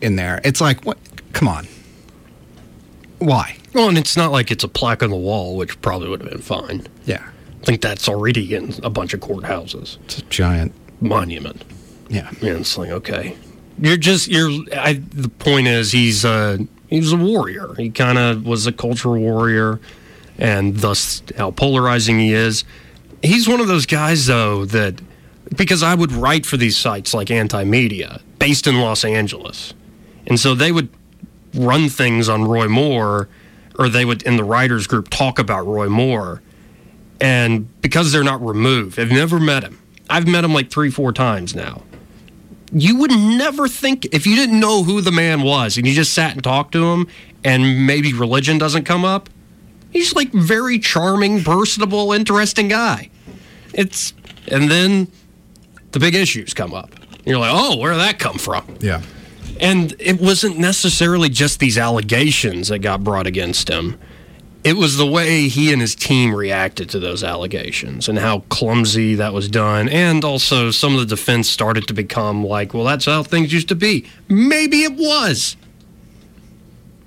[0.00, 0.98] in there, it's like, what?
[1.32, 1.66] Come on.
[3.18, 3.56] Why?
[3.74, 6.30] Well, and it's not like it's a plaque on the wall, which probably would have
[6.30, 6.86] been fine.
[7.04, 7.28] Yeah.
[7.62, 9.98] I think that's already in a bunch of courthouses.
[10.04, 10.72] It's a giant.
[11.00, 11.64] Monument.
[12.08, 12.28] Yeah.
[12.40, 13.36] And it's like, okay,
[13.80, 14.50] you're just you're.
[14.76, 17.74] I, the point is, he's uh, a he was a warrior.
[17.76, 19.80] He kind of was a cultural warrior,
[20.38, 22.64] and thus how polarizing he is.
[23.22, 25.00] He's one of those guys though that
[25.56, 29.74] because I would write for these sites like Anti Media, based in Los Angeles,
[30.26, 30.88] and so they would
[31.54, 33.28] run things on Roy Moore,
[33.78, 36.42] or they would in the writers group talk about Roy Moore,
[37.20, 39.78] and because they're not removed, I've never met him.
[40.10, 41.82] I've met him like three, four times now.
[42.72, 46.12] You would never think if you didn't know who the man was and you just
[46.12, 47.08] sat and talked to him,
[47.44, 49.28] and maybe religion doesn't come up.
[49.90, 53.10] He's like very charming, personable, interesting guy.
[53.72, 54.12] It's
[54.48, 55.10] and then
[55.92, 56.90] the big issues come up.
[57.24, 58.76] You're like, oh, where did that come from?
[58.80, 59.02] Yeah.
[59.60, 63.98] And it wasn't necessarily just these allegations that got brought against him.
[64.64, 69.14] It was the way he and his team reacted to those allegations and how clumsy
[69.14, 69.88] that was done.
[69.88, 73.68] And also, some of the defense started to become like, well, that's how things used
[73.68, 74.06] to be.
[74.28, 75.56] Maybe it was.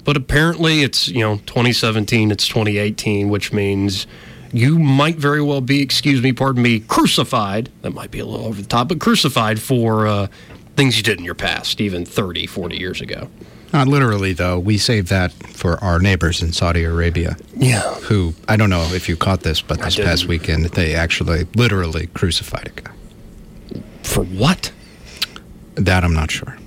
[0.03, 4.07] But apparently, it's, you know, 2017, it's 2018, which means
[4.53, 7.69] you might very well be, excuse me, pardon me, crucified.
[7.81, 10.27] That might be a little over the top, but crucified for uh,
[10.75, 13.29] things you did in your past, even 30, 40 years ago.
[13.73, 14.59] Not literally, though.
[14.59, 17.79] We saved that for our neighbors in Saudi Arabia, Yeah.
[18.01, 22.07] who, I don't know if you caught this, but this past weekend, they actually literally
[22.07, 22.91] crucified a guy.
[24.03, 24.71] For what?
[25.75, 26.57] That I'm not sure.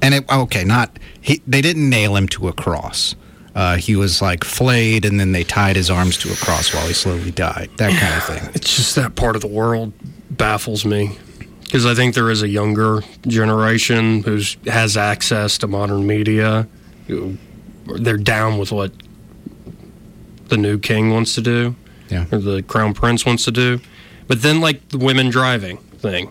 [0.00, 3.14] And it, okay, not, he, they didn't nail him to a cross.
[3.54, 6.86] Uh, he was like flayed, and then they tied his arms to a cross while
[6.86, 7.70] he slowly died.
[7.76, 8.50] That kind of thing.
[8.54, 9.92] It's just that part of the world
[10.30, 11.18] baffles me.
[11.60, 16.66] Because I think there is a younger generation who has access to modern media.
[17.08, 18.92] They're down with what
[20.48, 21.74] the new king wants to do,
[22.10, 22.26] Yeah.
[22.30, 23.80] or the crown prince wants to do.
[24.28, 26.30] But then, like the women driving thing,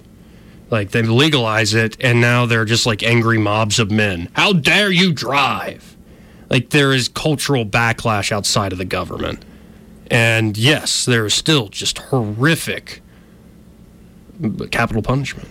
[0.69, 4.29] like they legalize it, and now they're just like angry mobs of men.
[4.33, 5.90] How dare you drive?
[6.51, 9.43] Like there is cultural backlash outside of the government.
[10.11, 13.01] And yes, there is still just horrific
[14.69, 15.47] capital punishment.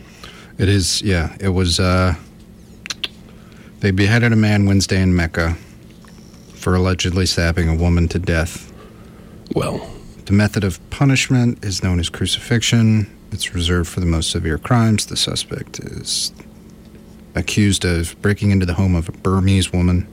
[0.59, 1.35] It is, yeah.
[1.41, 2.15] It was, uh,
[3.81, 5.57] they beheaded a man Wednesday in Mecca
[6.53, 8.71] for allegedly stabbing a woman to death.
[9.55, 9.91] Well,
[10.27, 13.11] The method of punishment is known as crucifixion.
[13.33, 15.07] It's reserved for the most severe crimes.
[15.07, 16.33] The suspect is
[17.35, 20.07] accused of breaking into the home of a Burmese woman,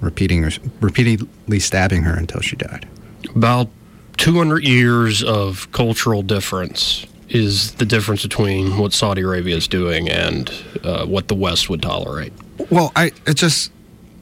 [0.00, 2.86] repeating her, repeatedly stabbing her until she died.
[3.34, 3.68] about
[4.16, 10.50] 200 years of cultural difference is the difference between what Saudi Arabia is doing and
[10.82, 12.32] uh, what the West would tolerate.
[12.70, 13.70] Well, I it just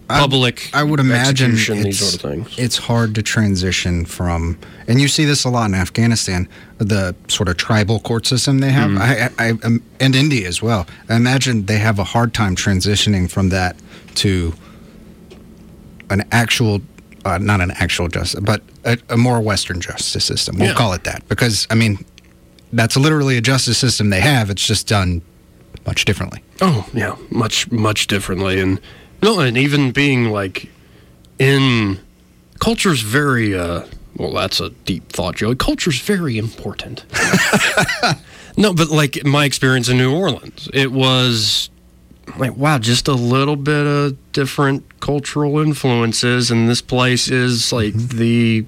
[0.08, 2.58] Public I, would imagine it's, these sort of things.
[2.58, 7.48] it's hard to transition from, and you see this a lot in Afghanistan, the sort
[7.48, 8.96] of tribal court system they Mm-hmm.
[8.98, 10.86] have, I, I, I, and India as well.
[11.08, 13.74] I imagine they have a hard time transitioning from that
[14.16, 14.52] to
[16.10, 16.80] an actual,
[17.24, 20.56] uh, not an actual justice, but a, a more Western justice system.
[20.58, 20.74] We'll Yeah.
[20.74, 22.04] call it that because I mean,
[22.72, 24.50] that's literally a justice system they have.
[24.50, 25.22] It's just done
[25.86, 26.42] much differently.
[26.60, 28.60] Oh, yeah, much, much differently.
[28.60, 28.80] And
[29.22, 30.68] no, and even being like
[31.38, 32.00] in
[32.58, 33.82] culture's very, uh,
[34.16, 35.54] well, that's a deep thought, Joey.
[35.56, 37.04] Culture's very important.
[38.56, 41.70] no, but like my experience in New Orleans, it was
[42.36, 46.50] like, wow, just a little bit of different cultural influences.
[46.50, 48.18] And this place is like mm-hmm.
[48.18, 48.66] the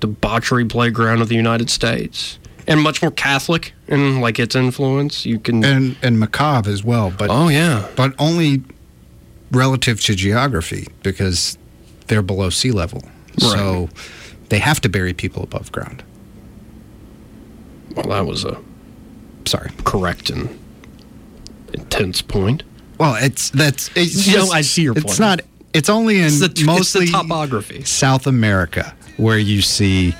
[0.00, 2.38] debauchery playground of the United States.
[2.66, 5.26] And much more Catholic in like its influence.
[5.26, 8.62] You can, And and macabre as well, but oh yeah, but only
[9.50, 11.58] relative to geography because
[12.06, 13.02] they're below sea level.
[13.38, 13.88] So
[14.50, 16.04] they have to bury people above ground.
[17.94, 18.60] Well, that was a
[19.46, 19.70] Sorry.
[19.84, 20.56] correct and
[21.72, 22.62] intense point.
[23.00, 25.10] Well, it's that's it's You know, I see your It's point.
[25.12, 25.40] It's not.
[25.72, 27.82] It's only in It's the- it's mostly topography.
[27.84, 30.14] South America where you see,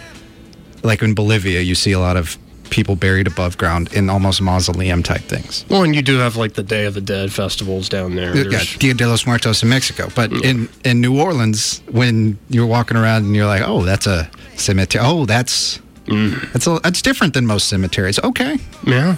[0.83, 2.37] like in Bolivia, you see a lot of
[2.71, 5.64] people buried above ground in almost mausoleum type things.
[5.69, 8.35] Well, and you do have like the Day of the Dead festivals down there.
[8.49, 12.97] Yeah, Dia de los Muertos in Mexico, but in in New Orleans, when you're walking
[12.97, 15.05] around and you're like, oh, that's a cemetery.
[15.07, 16.53] Oh, that's Mm.
[16.53, 18.19] that's a, that's different than most cemeteries.
[18.25, 19.16] Okay, yeah,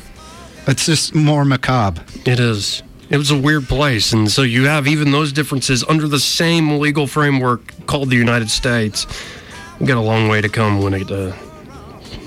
[0.66, 2.02] it's just more macabre.
[2.26, 2.82] it is.
[3.12, 6.78] It was a weird place, and so you have even those differences under the same
[6.78, 9.06] legal framework called the United States.
[9.78, 11.36] We got a long way to come when it uh,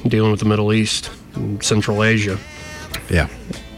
[0.08, 2.38] dealing with the Middle East, and Central Asia.
[3.10, 3.30] Yeah.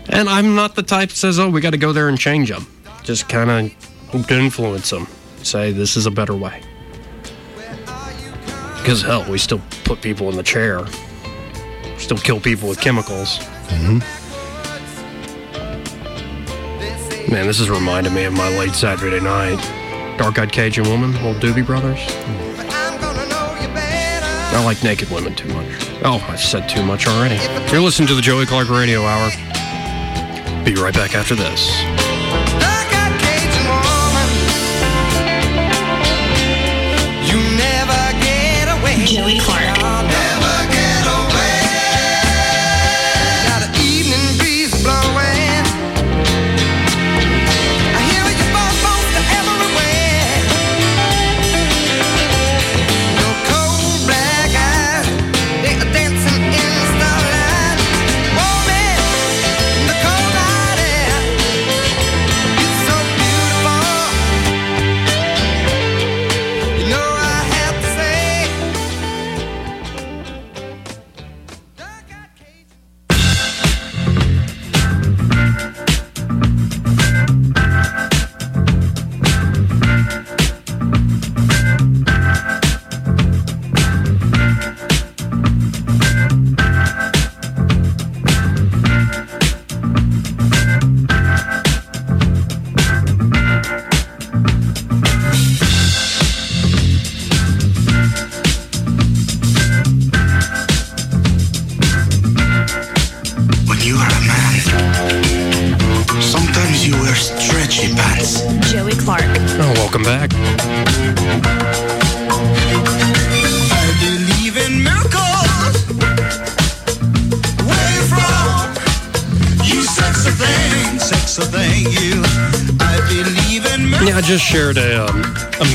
[0.10, 2.50] And I'm not the type that says, "Oh, we got to go there and change
[2.50, 2.68] them."
[3.04, 5.08] Just kind of hope to influence them.
[5.44, 6.62] Say this is a better way.
[8.80, 10.86] Because hell, we still put people in the chair.
[12.00, 13.40] Still kill people with chemicals.
[17.30, 19.58] Man, this is reminding me of my late Saturday night.
[20.18, 22.00] Dark-eyed Cajun woman, old Doobie Brothers.
[24.50, 25.68] I like naked women too much.
[26.06, 27.36] Oh, I've said too much already.
[27.70, 29.30] You're listening to the Joey Clark Radio Hour.
[30.64, 31.70] Be right back after this.
[39.06, 39.77] Joey Clark.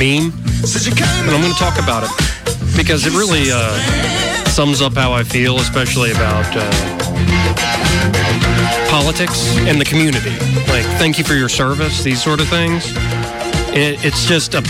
[0.02, 0.32] Meme,
[0.66, 2.10] Since you came and I'm going to talk about it.
[2.76, 3.72] because it really uh,
[4.48, 6.62] sums up how I feel, especially about uh,
[8.90, 10.30] politics and the community.
[10.72, 12.84] Like, thank you for your service, these sort of things.
[13.74, 14.60] It, it's just a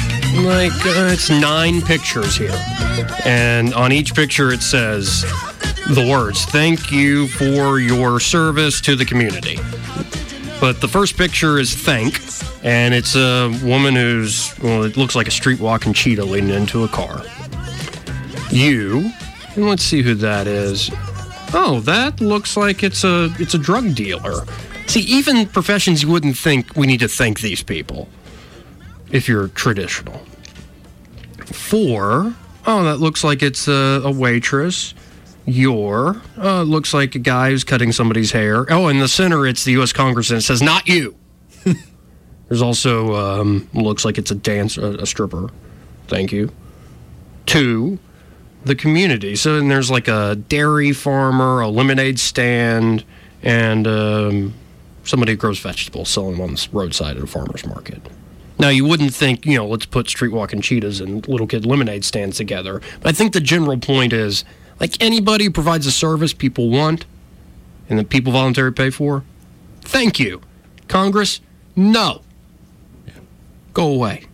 [0.43, 2.59] like uh, it's nine pictures here,
[3.25, 5.23] and on each picture it says
[5.89, 9.57] the words "Thank you for your service to the community."
[10.61, 12.21] But the first picture is thank,
[12.63, 16.85] and it's a woman who's well, it looks like a street walking cheetah leaning into
[16.85, 17.23] a car.
[18.51, 19.11] You,
[19.55, 20.91] and let's see who that is.
[21.55, 24.45] Oh, that looks like it's a it's a drug dealer.
[24.87, 28.09] See, even professions you wouldn't think we need to thank these people
[29.11, 30.21] if you're traditional.
[31.47, 32.35] Four,
[32.67, 34.95] oh, that looks like it's a, a waitress.
[35.45, 38.65] Your, uh, looks like a guy who's cutting somebody's hair.
[38.73, 39.93] Oh, in the center, it's the U.S.
[39.93, 41.17] Congress, and it says, not you.
[42.53, 45.49] There's also, um, looks like it's a dance, a, a stripper.
[46.07, 46.53] Thank you.
[47.47, 47.99] Two,
[48.67, 49.37] the community.
[49.37, 53.07] So then there's like a dairy farmer, a lemonade stand,
[53.43, 54.53] and um,
[55.03, 58.03] somebody who grows vegetables selling them on the roadside at a farmer's market.
[58.59, 62.05] Now, you wouldn't think, you know, let's put street walking cheetahs and little kid lemonade
[62.05, 62.83] stands together.
[63.01, 64.45] But I think the general point is
[64.79, 67.07] like anybody who provides a service people want
[67.89, 69.25] and that people voluntarily pay for,
[69.81, 70.43] thank you.
[70.87, 71.41] Congress,
[71.75, 72.21] no.
[73.73, 74.25] Go away.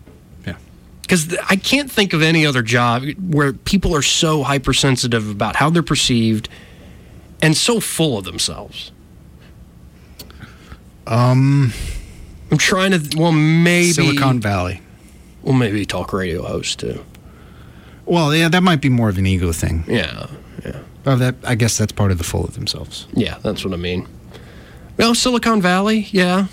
[0.46, 0.56] Yeah.
[1.02, 5.70] Because I can't think of any other job where people are so hypersensitive about how
[5.70, 6.48] they're perceived
[7.40, 8.92] and so full of themselves.
[11.06, 11.72] Um,
[12.50, 13.92] I'm trying to, well, maybe.
[13.92, 14.82] Silicon Valley.
[15.42, 17.04] Well, maybe talk radio host too.
[18.04, 19.84] Well, yeah, that might be more of an ego thing.
[19.86, 20.26] Yeah,
[20.64, 20.80] yeah.
[21.06, 23.06] Oh, that I guess that's part of the full of themselves.
[23.14, 24.08] Yeah, that's what I mean.
[24.96, 26.48] Well, Silicon Valley, yeah.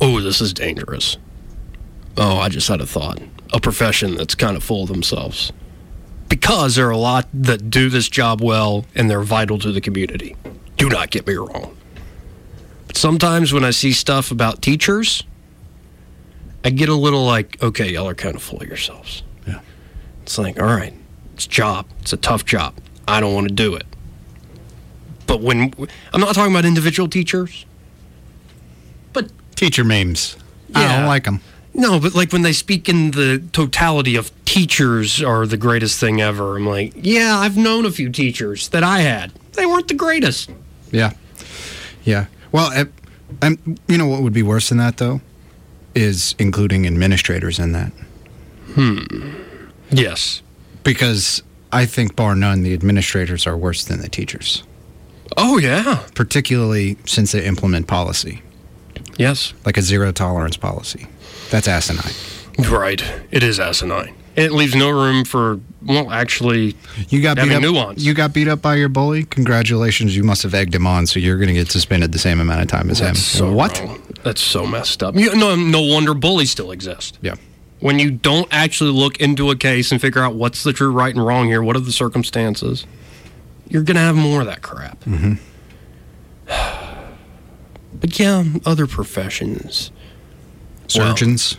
[0.00, 1.16] Oh, this is dangerous.
[2.16, 3.20] Oh, I just had a thought.
[3.52, 5.52] A profession that's kind of full of themselves.
[6.28, 9.80] Because there are a lot that do this job well and they're vital to the
[9.80, 10.36] community.
[10.76, 11.76] Do not get me wrong.
[12.86, 15.22] But sometimes when I see stuff about teachers,
[16.64, 19.22] I get a little like, okay, y'all are kind of full of yourselves.
[19.46, 19.60] Yeah.
[20.22, 20.94] It's like, all right,
[21.34, 21.86] it's a job.
[22.00, 22.74] It's a tough job.
[23.06, 23.86] I don't want to do it.
[25.26, 25.72] But when
[26.12, 27.66] I'm not talking about individual teachers,
[29.12, 29.30] but
[29.62, 30.36] Teacher memes.
[30.74, 31.40] I don't like them.
[31.74, 36.20] No, but like when they speak in the totality of teachers are the greatest thing
[36.20, 36.56] ever.
[36.56, 39.32] I'm like, yeah, I've known a few teachers that I had.
[39.54, 40.50] They weren't the greatest.
[40.90, 41.12] Yeah.
[42.04, 42.26] Yeah.
[42.50, 43.54] Well, eh,
[43.88, 45.20] you know what would be worse than that though,
[45.94, 47.92] is including administrators in that
[48.74, 49.30] Hmm.
[49.90, 50.42] Yes.
[50.84, 51.42] because
[51.72, 54.62] I think bar none the administrators are worse than the teachers,
[55.36, 56.00] Oh yeah.
[56.14, 58.42] particularly since they implement policy
[59.18, 59.52] Yes.
[59.64, 61.06] like a zero tolerance policy.
[61.52, 62.12] That's asinine.
[62.70, 63.02] Right.
[63.30, 64.14] It is asinine.
[64.34, 66.74] It leaves no room for well, actually,
[67.10, 67.60] You got beat up.
[67.62, 68.02] nuance.
[68.02, 69.24] You got beat up by your bully.
[69.24, 72.40] Congratulations, you must have egged him on, so you're going to get suspended the same
[72.40, 73.14] amount of time as him.
[73.14, 73.78] so what?
[73.80, 74.02] wrong.
[74.22, 75.14] That's so messed up.
[75.16, 77.18] You, no, no wonder bullies still exist.
[77.20, 77.34] Yeah.
[77.80, 81.14] when you don't actually look into a case and figure out what's the true right
[81.14, 82.86] and wrong here, what are the circumstances,
[83.68, 85.00] you're going to have more of that crap.
[85.04, 85.34] Mm-hmm.
[88.00, 89.92] But yeah, other professions.
[90.92, 91.56] Surgeons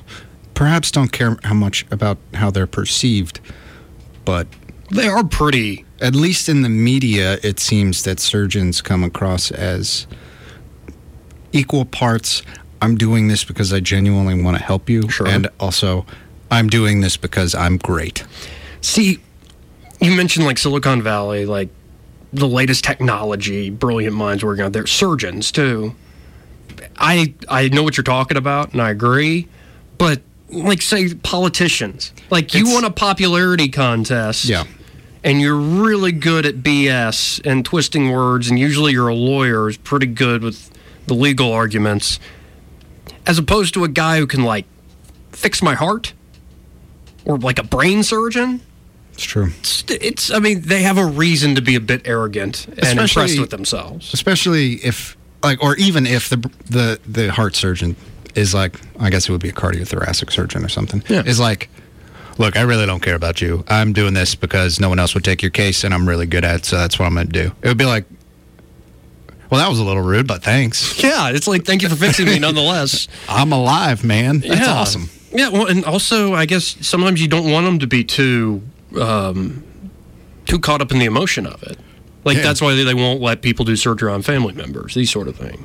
[0.54, 3.40] perhaps don't care how much about how they're perceived,
[4.26, 4.48] but
[4.92, 5.86] They are pretty.
[6.00, 10.06] at least in the media, it seems that surgeons come across as
[11.52, 12.42] equal parts.
[12.82, 15.28] I'm doing this because I genuinely want to help you, Sure.
[15.28, 16.06] and also
[16.52, 18.24] I'm doing this because I'm great.
[18.82, 19.20] See,
[20.02, 21.70] you mentioned like Silicon Valley, like
[22.34, 24.86] the latest technology, brilliant minds working on there.
[24.88, 25.96] Surgeons too.
[26.98, 29.48] I I know what you're talking about, and I agree.
[29.98, 34.66] But like, say politicians, like you It's- won a popularity contest, Yeah.
[35.24, 39.78] and you're really good at BS and twisting words, and usually you're a lawyer who's
[39.78, 40.70] pretty good with
[41.08, 42.20] the legal arguments,
[43.26, 44.66] as opposed to a guy who can like
[45.32, 46.14] fix my heart
[47.26, 48.62] or like a brain surgeon
[49.14, 49.52] It's true.
[49.60, 53.40] it's, it's I mean they have a reason to be a bit arrogant and impressed
[53.40, 54.14] with themselves.
[54.14, 56.38] especially if like or even if the
[56.70, 57.96] the the heart surgeon
[58.36, 61.24] is like i guess it would be a cardiothoracic surgeon or something Yeah.
[61.26, 61.70] is like
[62.38, 65.24] look i really don't care about you i'm doing this because no one else would
[65.24, 67.34] take your case and i'm really good at it so that's what i'm going to
[67.44, 68.06] do it would be like
[69.50, 72.26] well that was a little rude but thanks Yeah, it's like thank you for fixing
[72.26, 73.08] me nonetheless.
[73.30, 74.74] i'm alive man that's yeah.
[74.74, 78.62] awesome Yeah, well, and also I guess sometimes you don't want them to be too
[79.02, 79.64] um,
[80.46, 81.80] too caught up in the emotion of it.
[82.26, 82.44] Like Yeah.
[82.44, 85.60] that's why they won't let people do surgery on family members, these sort of things.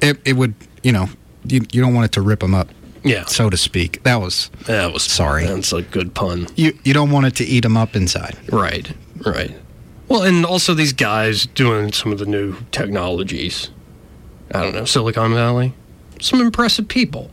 [0.00, 1.08] it, it would you know
[1.46, 2.68] you, you don't want it to rip them up
[3.02, 3.24] Yeah.
[3.26, 4.02] so to speak.
[4.04, 5.46] That was That was Sorry.
[5.46, 6.46] That's a good pun.
[6.56, 6.78] you.
[6.84, 8.36] You don't want it to eat them up inside.
[8.50, 8.92] Right,
[9.26, 9.54] right.
[10.08, 13.70] Well, and also these guys doing some of the new technologies.
[14.54, 15.72] I don't know, Silicon Valley.
[16.20, 17.30] Some impressive people.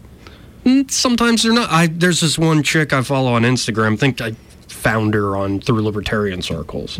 [0.65, 1.69] Mm, Sometimes they're not.
[1.71, 3.93] I there's this one chick I follow on Instagram.
[3.93, 4.31] I think I
[4.67, 6.97] found her on through libertarian circles,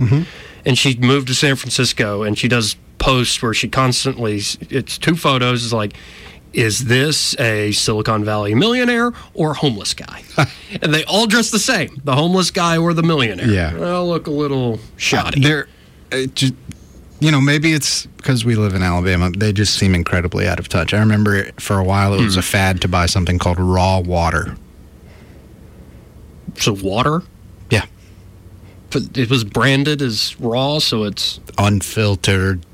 [0.65, 4.41] and she moved to San Francisco, and she does posts where she constantly.
[4.69, 5.93] It's two photos is like.
[6.53, 10.21] Is this a Silicon Valley millionaire or homeless guy?
[10.81, 13.47] and they all dress the same the homeless guy or the millionaire.
[13.47, 13.73] Yeah.
[13.73, 15.39] Well, look a little shoddy.
[15.39, 15.69] They're,
[16.11, 16.53] uh, just,
[17.21, 19.29] you know, maybe it's because we live in Alabama.
[19.31, 20.93] They just seem incredibly out of touch.
[20.93, 24.57] I remember for a while it was a fad to buy something called raw water.
[26.57, 27.23] So water,
[28.95, 32.65] it was branded as raw, so it's unfiltered,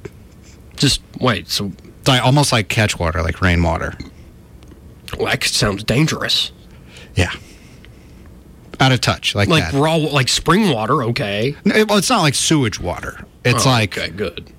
[0.76, 1.50] just wait.
[1.50, 3.94] So it's like, almost like catch water, like rainwater.
[5.18, 6.52] well, that sounds dangerous.
[7.16, 7.32] Yeah,
[8.80, 9.80] out of touch, like, Like that.
[9.80, 11.04] raw, like spring water.
[11.04, 13.26] Okay, it- well, it's not like sewage water.
[13.44, 14.52] It's Oh, like okay, good.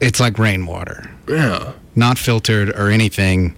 [0.00, 3.56] it's like rainwater, Yeah, not filtered or anything,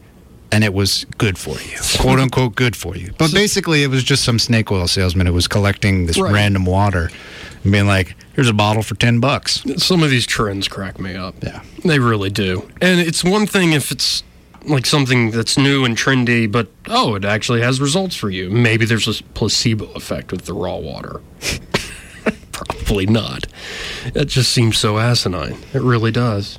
[0.53, 3.13] and it was good for you, quote unquote, good for you.
[3.19, 6.33] But basically, it was just some snake oil salesman who was collecting this Right.
[6.33, 7.11] random water
[7.65, 11.15] and being like, "Here's a bottle for ten bucks." some of these trends crack me
[11.15, 11.35] up.
[11.43, 11.61] Yeah.
[11.85, 12.69] They really do.
[12.81, 14.23] And it's one thing if it's
[14.65, 18.51] like something that's new and trendy, but oh, it actually has results for you.
[18.51, 21.21] Maybe there's a placebo effect with the raw water.
[22.53, 23.47] Probably not.
[24.15, 25.57] It just seems so asinine.
[25.73, 26.59] It really does.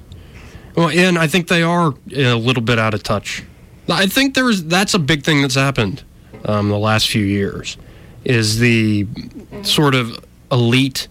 [0.76, 3.44] Well, and I think they are a little bit out of touch.
[3.90, 6.04] I think there's that's a big thing that's happened
[6.46, 7.78] um, the last few years
[8.26, 9.08] is the
[9.64, 11.08] sort of elite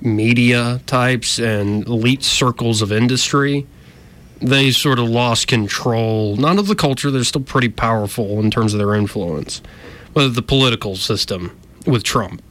[0.00, 3.66] media types and elite circles of industry,
[4.40, 8.72] they sort of lost control, not of the culture, they're still pretty powerful in terms
[8.72, 9.60] of their influence,
[10.14, 11.56] but the political system
[11.86, 12.42] with Trump.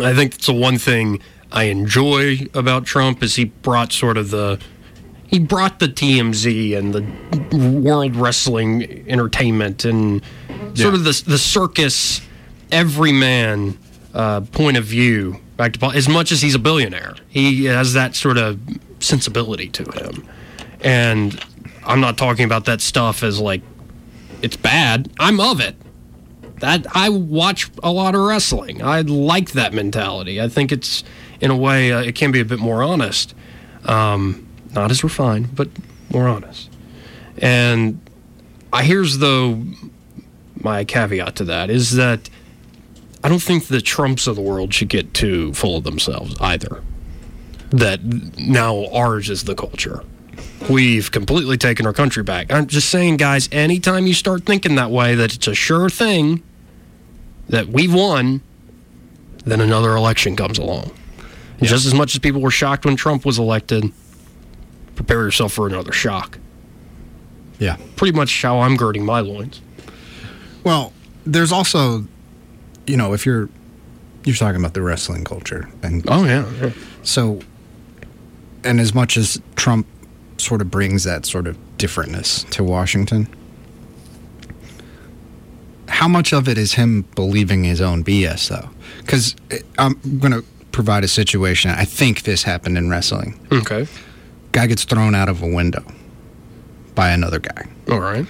[0.00, 1.20] I think that's the one thing
[1.52, 4.58] I enjoy about Trump is he brought sort of the
[5.26, 10.22] he brought the TMZ and the World Wrestling Entertainment and
[10.74, 12.20] sort of the the circus
[12.70, 13.78] everyman
[14.12, 17.14] uh, point of view back to as much as he's a billionaire.
[17.28, 18.60] He has that sort of
[19.00, 20.26] sensibility to him,
[20.80, 21.40] and
[21.84, 23.62] I'm not talking about that stuff as like
[24.42, 25.10] it's bad.
[25.18, 25.76] I'm of it.
[26.60, 28.82] That I watch a lot of wrestling.
[28.82, 30.40] I like that mentality.
[30.40, 31.02] I think it's
[31.40, 33.34] in a way uh, it can be a bit more honest,
[33.84, 35.68] um, not as refined, but
[36.10, 36.70] more honest.
[37.38, 38.00] And
[38.72, 39.62] I here's though
[40.56, 42.28] my caveat to that is that
[43.22, 46.82] I don't think the Trumps of the world should get too full of themselves either.
[47.70, 48.04] That
[48.38, 50.04] now ours is the culture.
[50.68, 52.52] We've completely taken our country back.
[52.52, 56.42] I'm just saying, guys, anytime you start thinking that way, that it's a sure thing
[57.48, 58.42] that we've won,
[59.44, 60.90] then another election comes along.
[61.58, 63.92] And Just as much as people were shocked when Trump was elected,
[64.94, 66.38] prepare yourself for another shock.
[67.58, 67.76] Yeah.
[67.96, 69.60] Pretty much how I'm girding my loins.
[70.64, 70.92] Well,
[71.24, 72.04] there's also,
[72.86, 73.48] you know, if you're
[74.24, 76.50] you're talking about the wrestling culture, and Oh, yeah.
[76.60, 76.70] yeah.
[77.02, 77.40] so,
[78.64, 79.86] and as much as Trump
[80.38, 83.28] sort of brings that sort of differentness to Washington,
[85.88, 88.70] how much of it is him believing his own BS though?
[89.00, 90.42] Because eh, I'm going to
[90.72, 91.70] provide a situation.
[91.70, 93.38] I think this happened in wrestling.
[93.52, 93.86] Okay.
[94.54, 95.84] Guy gets thrown out of a window
[96.94, 97.66] by another guy.
[97.90, 98.24] All right.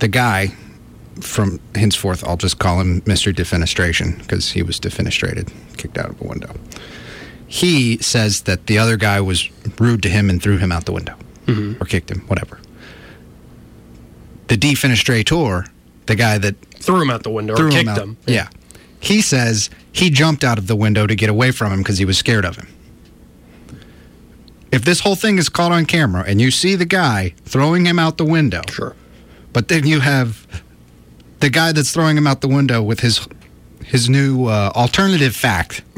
[0.00, 0.48] the guy
[1.22, 3.32] from henceforth I'll just call him Mr.
[3.32, 6.54] Defenestration because he was defenestrated, kicked out of a window.
[7.46, 9.48] He says that the other guy was
[9.80, 11.14] rude to him and threw him out the window
[11.46, 11.82] mm-hmm.
[11.82, 12.60] or kicked him, whatever.
[14.48, 15.66] The defenestrator,
[16.04, 18.16] the guy that Threw him out the window threw or him kicked out, him.
[18.26, 18.48] yeah,
[19.00, 22.04] he says he jumped out of the window to get away from him because he
[22.04, 22.68] was scared of him.
[24.72, 27.98] If this whole thing is caught on camera and you see the guy throwing him
[27.98, 28.94] out the window, Sure.
[29.52, 30.46] but then you have
[31.40, 33.26] the guy that's throwing him out the window with his
[33.84, 35.82] his new uh, alternative fact.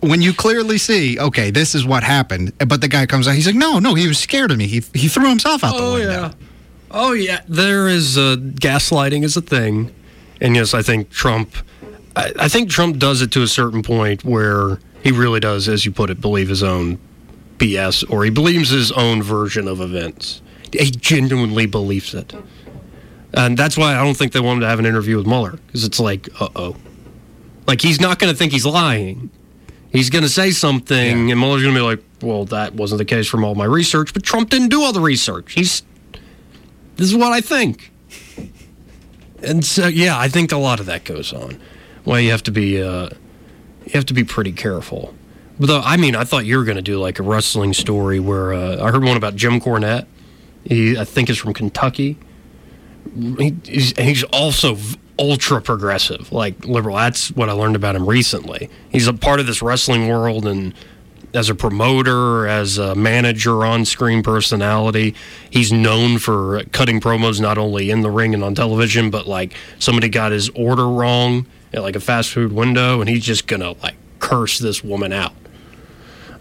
[0.00, 3.46] when you clearly see, okay, this is what happened, but the guy comes out, he's
[3.46, 4.66] like, no, no, he was scared of me.
[4.66, 5.88] He he threw himself out the window.
[5.90, 6.12] Oh window.
[6.12, 6.32] yeah.
[6.90, 7.40] Oh yeah.
[7.48, 9.92] There is uh, gaslighting is a thing,
[10.40, 11.54] and yes, I think Trump.
[12.16, 15.84] I, I think Trump does it to a certain point where he really does, as
[15.84, 16.98] you put it, believe his own
[17.58, 20.42] BS, or he believes his own version of events.
[20.72, 22.34] He genuinely believes it,
[23.32, 25.58] and that's why I don't think they want him to have an interview with Mueller
[25.66, 26.76] because it's like, uh oh,
[27.66, 29.30] like he's not going to think he's lying.
[29.90, 33.06] He's going to say something, and Mueller's going to be like, "Well, that wasn't the
[33.06, 35.54] case from all my research." But Trump didn't do all the research.
[35.54, 35.82] He's
[36.96, 37.90] This is what I think.
[39.42, 41.60] And so, yeah, I think a lot of that goes on.
[42.04, 43.10] Well, you have to be, uh,
[43.88, 45.14] you have to be pretty careful.
[45.58, 48.20] But though, I mean, I thought you were going to do like a wrestling story
[48.20, 50.06] where uh, I heard one about Jim Cornette.
[50.64, 52.16] He, I think, is from Kentucky.
[53.14, 54.76] He, he's, he's also
[55.18, 56.96] ultra progressive, like liberal.
[56.96, 58.70] That's what I learned about him recently.
[58.90, 60.74] He's a part of this wrestling world and
[61.34, 65.14] as a promoter, as a manager, on screen personality.
[65.50, 69.54] He's known for cutting promos not only in the ring and on television, but like
[69.78, 73.72] somebody got his order wrong at like a fast food window, and he's just gonna
[73.82, 75.32] like curse this woman out.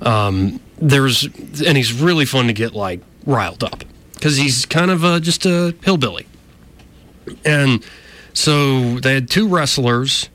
[0.01, 5.03] Um, there's and he's really fun to get like riled up because he's kind of
[5.05, 6.27] uh, just a hillbilly.
[7.45, 7.83] And
[8.33, 10.29] so they had two wrestlers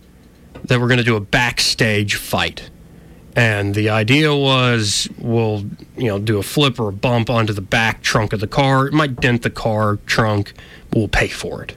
[0.65, 2.71] that were going to do a backstage fight.
[3.35, 5.65] And the idea was we'll,
[5.97, 8.87] you know, do a flip or a bump onto the back trunk of the car.
[8.87, 10.53] It might dent the car trunk,
[10.91, 11.75] but we'll pay for it.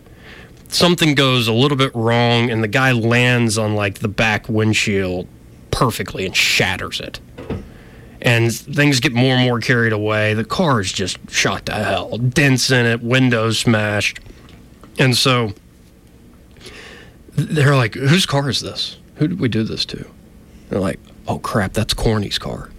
[0.75, 5.25] Something goes a little bit wrong, and the guy lands on like the back windshield
[5.71, 7.21] perfectly and shatters it.
[8.21, 10.33] And things get more and more carried away.
[10.33, 14.19] The car is just shot to hell, dents in it, windows smashed.
[14.99, 15.53] And so
[17.29, 18.97] they're like, whose car is this?
[19.15, 20.05] Who did we do this to?
[20.67, 22.69] They're like, oh crap, that's Corny's car.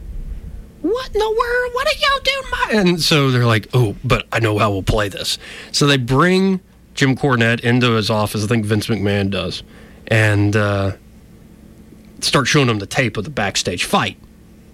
[0.82, 1.72] What in the world?
[1.72, 2.51] What are y'all doing?
[2.51, 2.90] My-?
[2.90, 5.38] And so they're like, oh, but I know how we'll play this.
[5.72, 6.61] So they bring
[6.97, 8.42] Jim Cornette into his office.
[8.42, 9.62] I think Vince McMahon does,
[10.09, 10.92] and uh,
[12.20, 14.16] start showing him the tape of the backstage fight.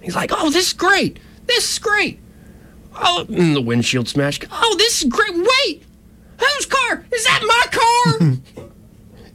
[0.00, 1.18] He's like, oh, this is great.
[1.46, 2.18] This is great.
[2.94, 4.46] Oh, and the windshield smashed.
[4.50, 5.34] Oh, this is great.
[5.34, 5.82] Wait,
[6.38, 7.04] whose car?
[7.12, 8.64] Is that my car?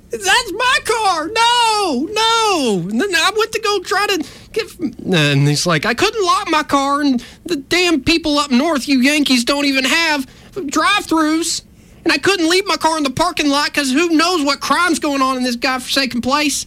[0.09, 1.27] That's my car.
[1.27, 2.87] No, no.
[2.89, 4.79] And then I went to go try to get.
[4.79, 8.99] And he's like, I couldn't lock my car, and the damn people up north, you
[9.01, 10.25] Yankees, don't even have
[10.67, 11.63] drive-throughs.
[12.07, 14.97] And I couldn't leave my car in the parking lot because who knows what crime's
[14.97, 16.65] going on in this godforsaken place.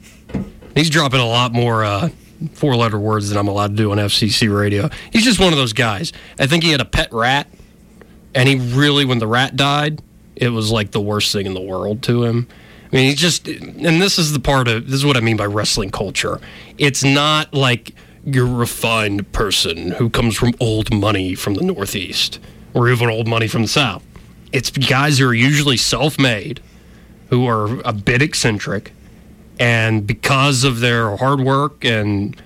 [0.75, 2.11] He's dropping a lot more uh,
[2.53, 4.91] four-letter words than I'm allowed to do on FCC radio.
[5.11, 6.13] He's just one of those guys.
[6.39, 7.49] I think he had a pet rat,
[8.35, 10.03] and he really, when the rat died,
[10.37, 12.47] it was like the worst thing in the world to him.
[12.93, 15.39] I mean, he's just, and this is the part of, this is what I mean
[15.39, 16.39] by wrestling culture.
[16.77, 17.95] It's not like
[18.27, 22.41] your refined person who comes from old money from the Northeast
[22.75, 24.05] or even old money from the South.
[24.53, 26.61] It's guys who are usually self made,
[27.29, 28.93] who are a bit eccentric,
[29.59, 32.41] and because of their hard work and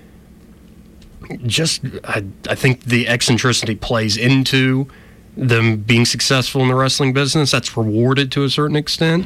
[1.45, 4.87] just, I, I think the eccentricity plays into
[5.35, 7.51] them being successful in the wrestling business.
[7.51, 9.25] That's rewarded to a certain extent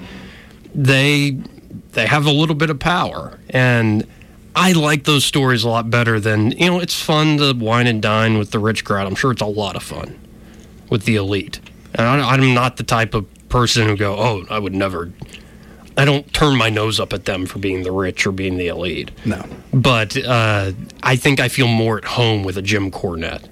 [0.74, 1.38] they
[1.92, 4.06] they have a little bit of power and
[4.56, 8.02] I like those stories a lot better than you know it's fun to wine and
[8.02, 10.20] dine with the rich crowd I'm sure it's a lot of fun
[10.90, 11.60] with the elite
[11.96, 15.12] and I, I'm not the type of person who go oh I would never
[15.98, 18.68] I don't turn my nose up at them for being the rich or being the
[18.68, 19.44] elite No.
[19.74, 20.72] but uh,
[21.04, 23.46] I think I feel more at home with a Jim Cornette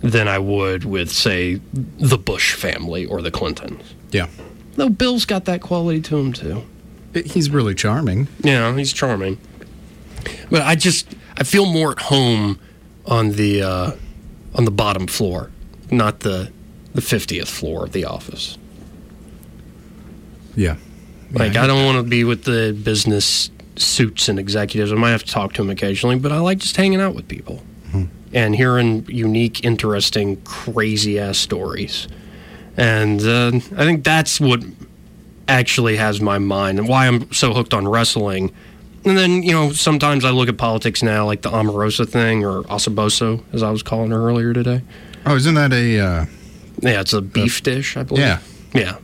[0.00, 4.26] than I would with say the Bush family or the Clintons Yeah.
[4.74, 6.64] Though Bill's got that quality to him too.
[7.26, 8.26] He's really charming.
[8.40, 9.38] Yeah, he's charming.
[10.50, 11.06] But I just
[11.36, 12.58] I feel more at home
[13.04, 13.90] on the uh,
[14.54, 15.50] on the bottom floor,
[15.90, 16.50] not the
[16.94, 18.58] the fiftieth floor of the office.
[20.56, 20.76] Yeah.
[21.32, 24.92] Like I don't want to be with the business suits and executives.
[24.92, 27.26] I might have to talk to them occasionally, but I like just hanging out with
[27.26, 27.62] people
[28.34, 32.08] and hearing unique, interesting, crazy ass stories.
[32.76, 34.62] And uh, I think that's what
[35.48, 38.52] actually has my mind and why I'm so hooked on wrestling.
[39.04, 42.62] And then, you know, sometimes I look at politics now, like the Omarosa thing or
[42.64, 44.82] Osaboso, as I was calling her earlier today.
[45.26, 46.26] Oh, isn't that a uh,
[46.80, 48.24] Yeah, it's a beef dish, I believe.
[48.24, 48.38] yeah
[48.74, 48.96] Yeah.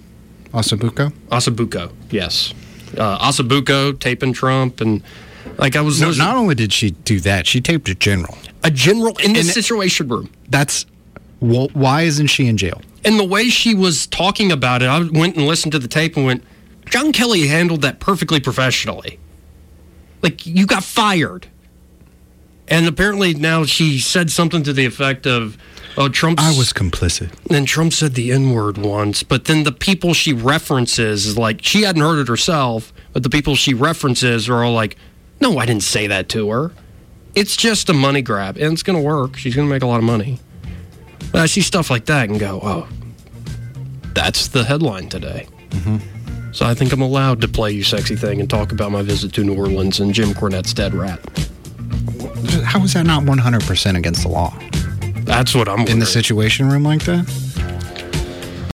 [0.53, 1.13] Ossobuco?
[1.31, 2.55] Ossobuco, yes.
[2.97, 4.81] Uh, Ossobuco taping Trump.
[4.81, 5.03] And
[5.59, 8.39] like I was No, not only did she do that, she taped a general.
[8.65, 10.31] a general in the And- situation room.
[10.49, 10.87] That's
[11.41, 12.81] well, why isn't she in jail?
[13.05, 16.17] And the way she was talking about it, I went and listened to the tape
[16.17, 16.43] and went,
[16.91, 19.21] John Kelly handled that perfectly professionally.
[20.21, 21.47] Like, you got fired.
[22.67, 25.57] And apparently now she said something to the effect of,
[25.99, 26.43] oh, Trump's.
[26.43, 27.31] I was complicit.
[27.45, 31.63] Then Trump said the N word once, but then the people she references is like,
[31.63, 34.97] she hadn't heard it herself, but the people she references are all like,
[35.41, 36.73] no, I didn't say that to her.
[37.35, 39.37] It's just a money grab, and it's going to work.
[39.37, 40.41] She's going to make a lot of money.
[41.31, 42.89] But I see stuff like that and go, oh,
[44.15, 45.47] that's the headline today.
[45.71, 46.53] Mm-hmm.
[46.53, 49.33] So I think I'm allowed to play you sexy thing and talk about my visit
[49.35, 51.21] to New Orleans and Jim Cornette's dead rat.
[52.65, 54.59] How is that not 100% against the law?
[55.29, 55.87] That's what I'm.
[55.87, 57.78] In the Situation Room like that.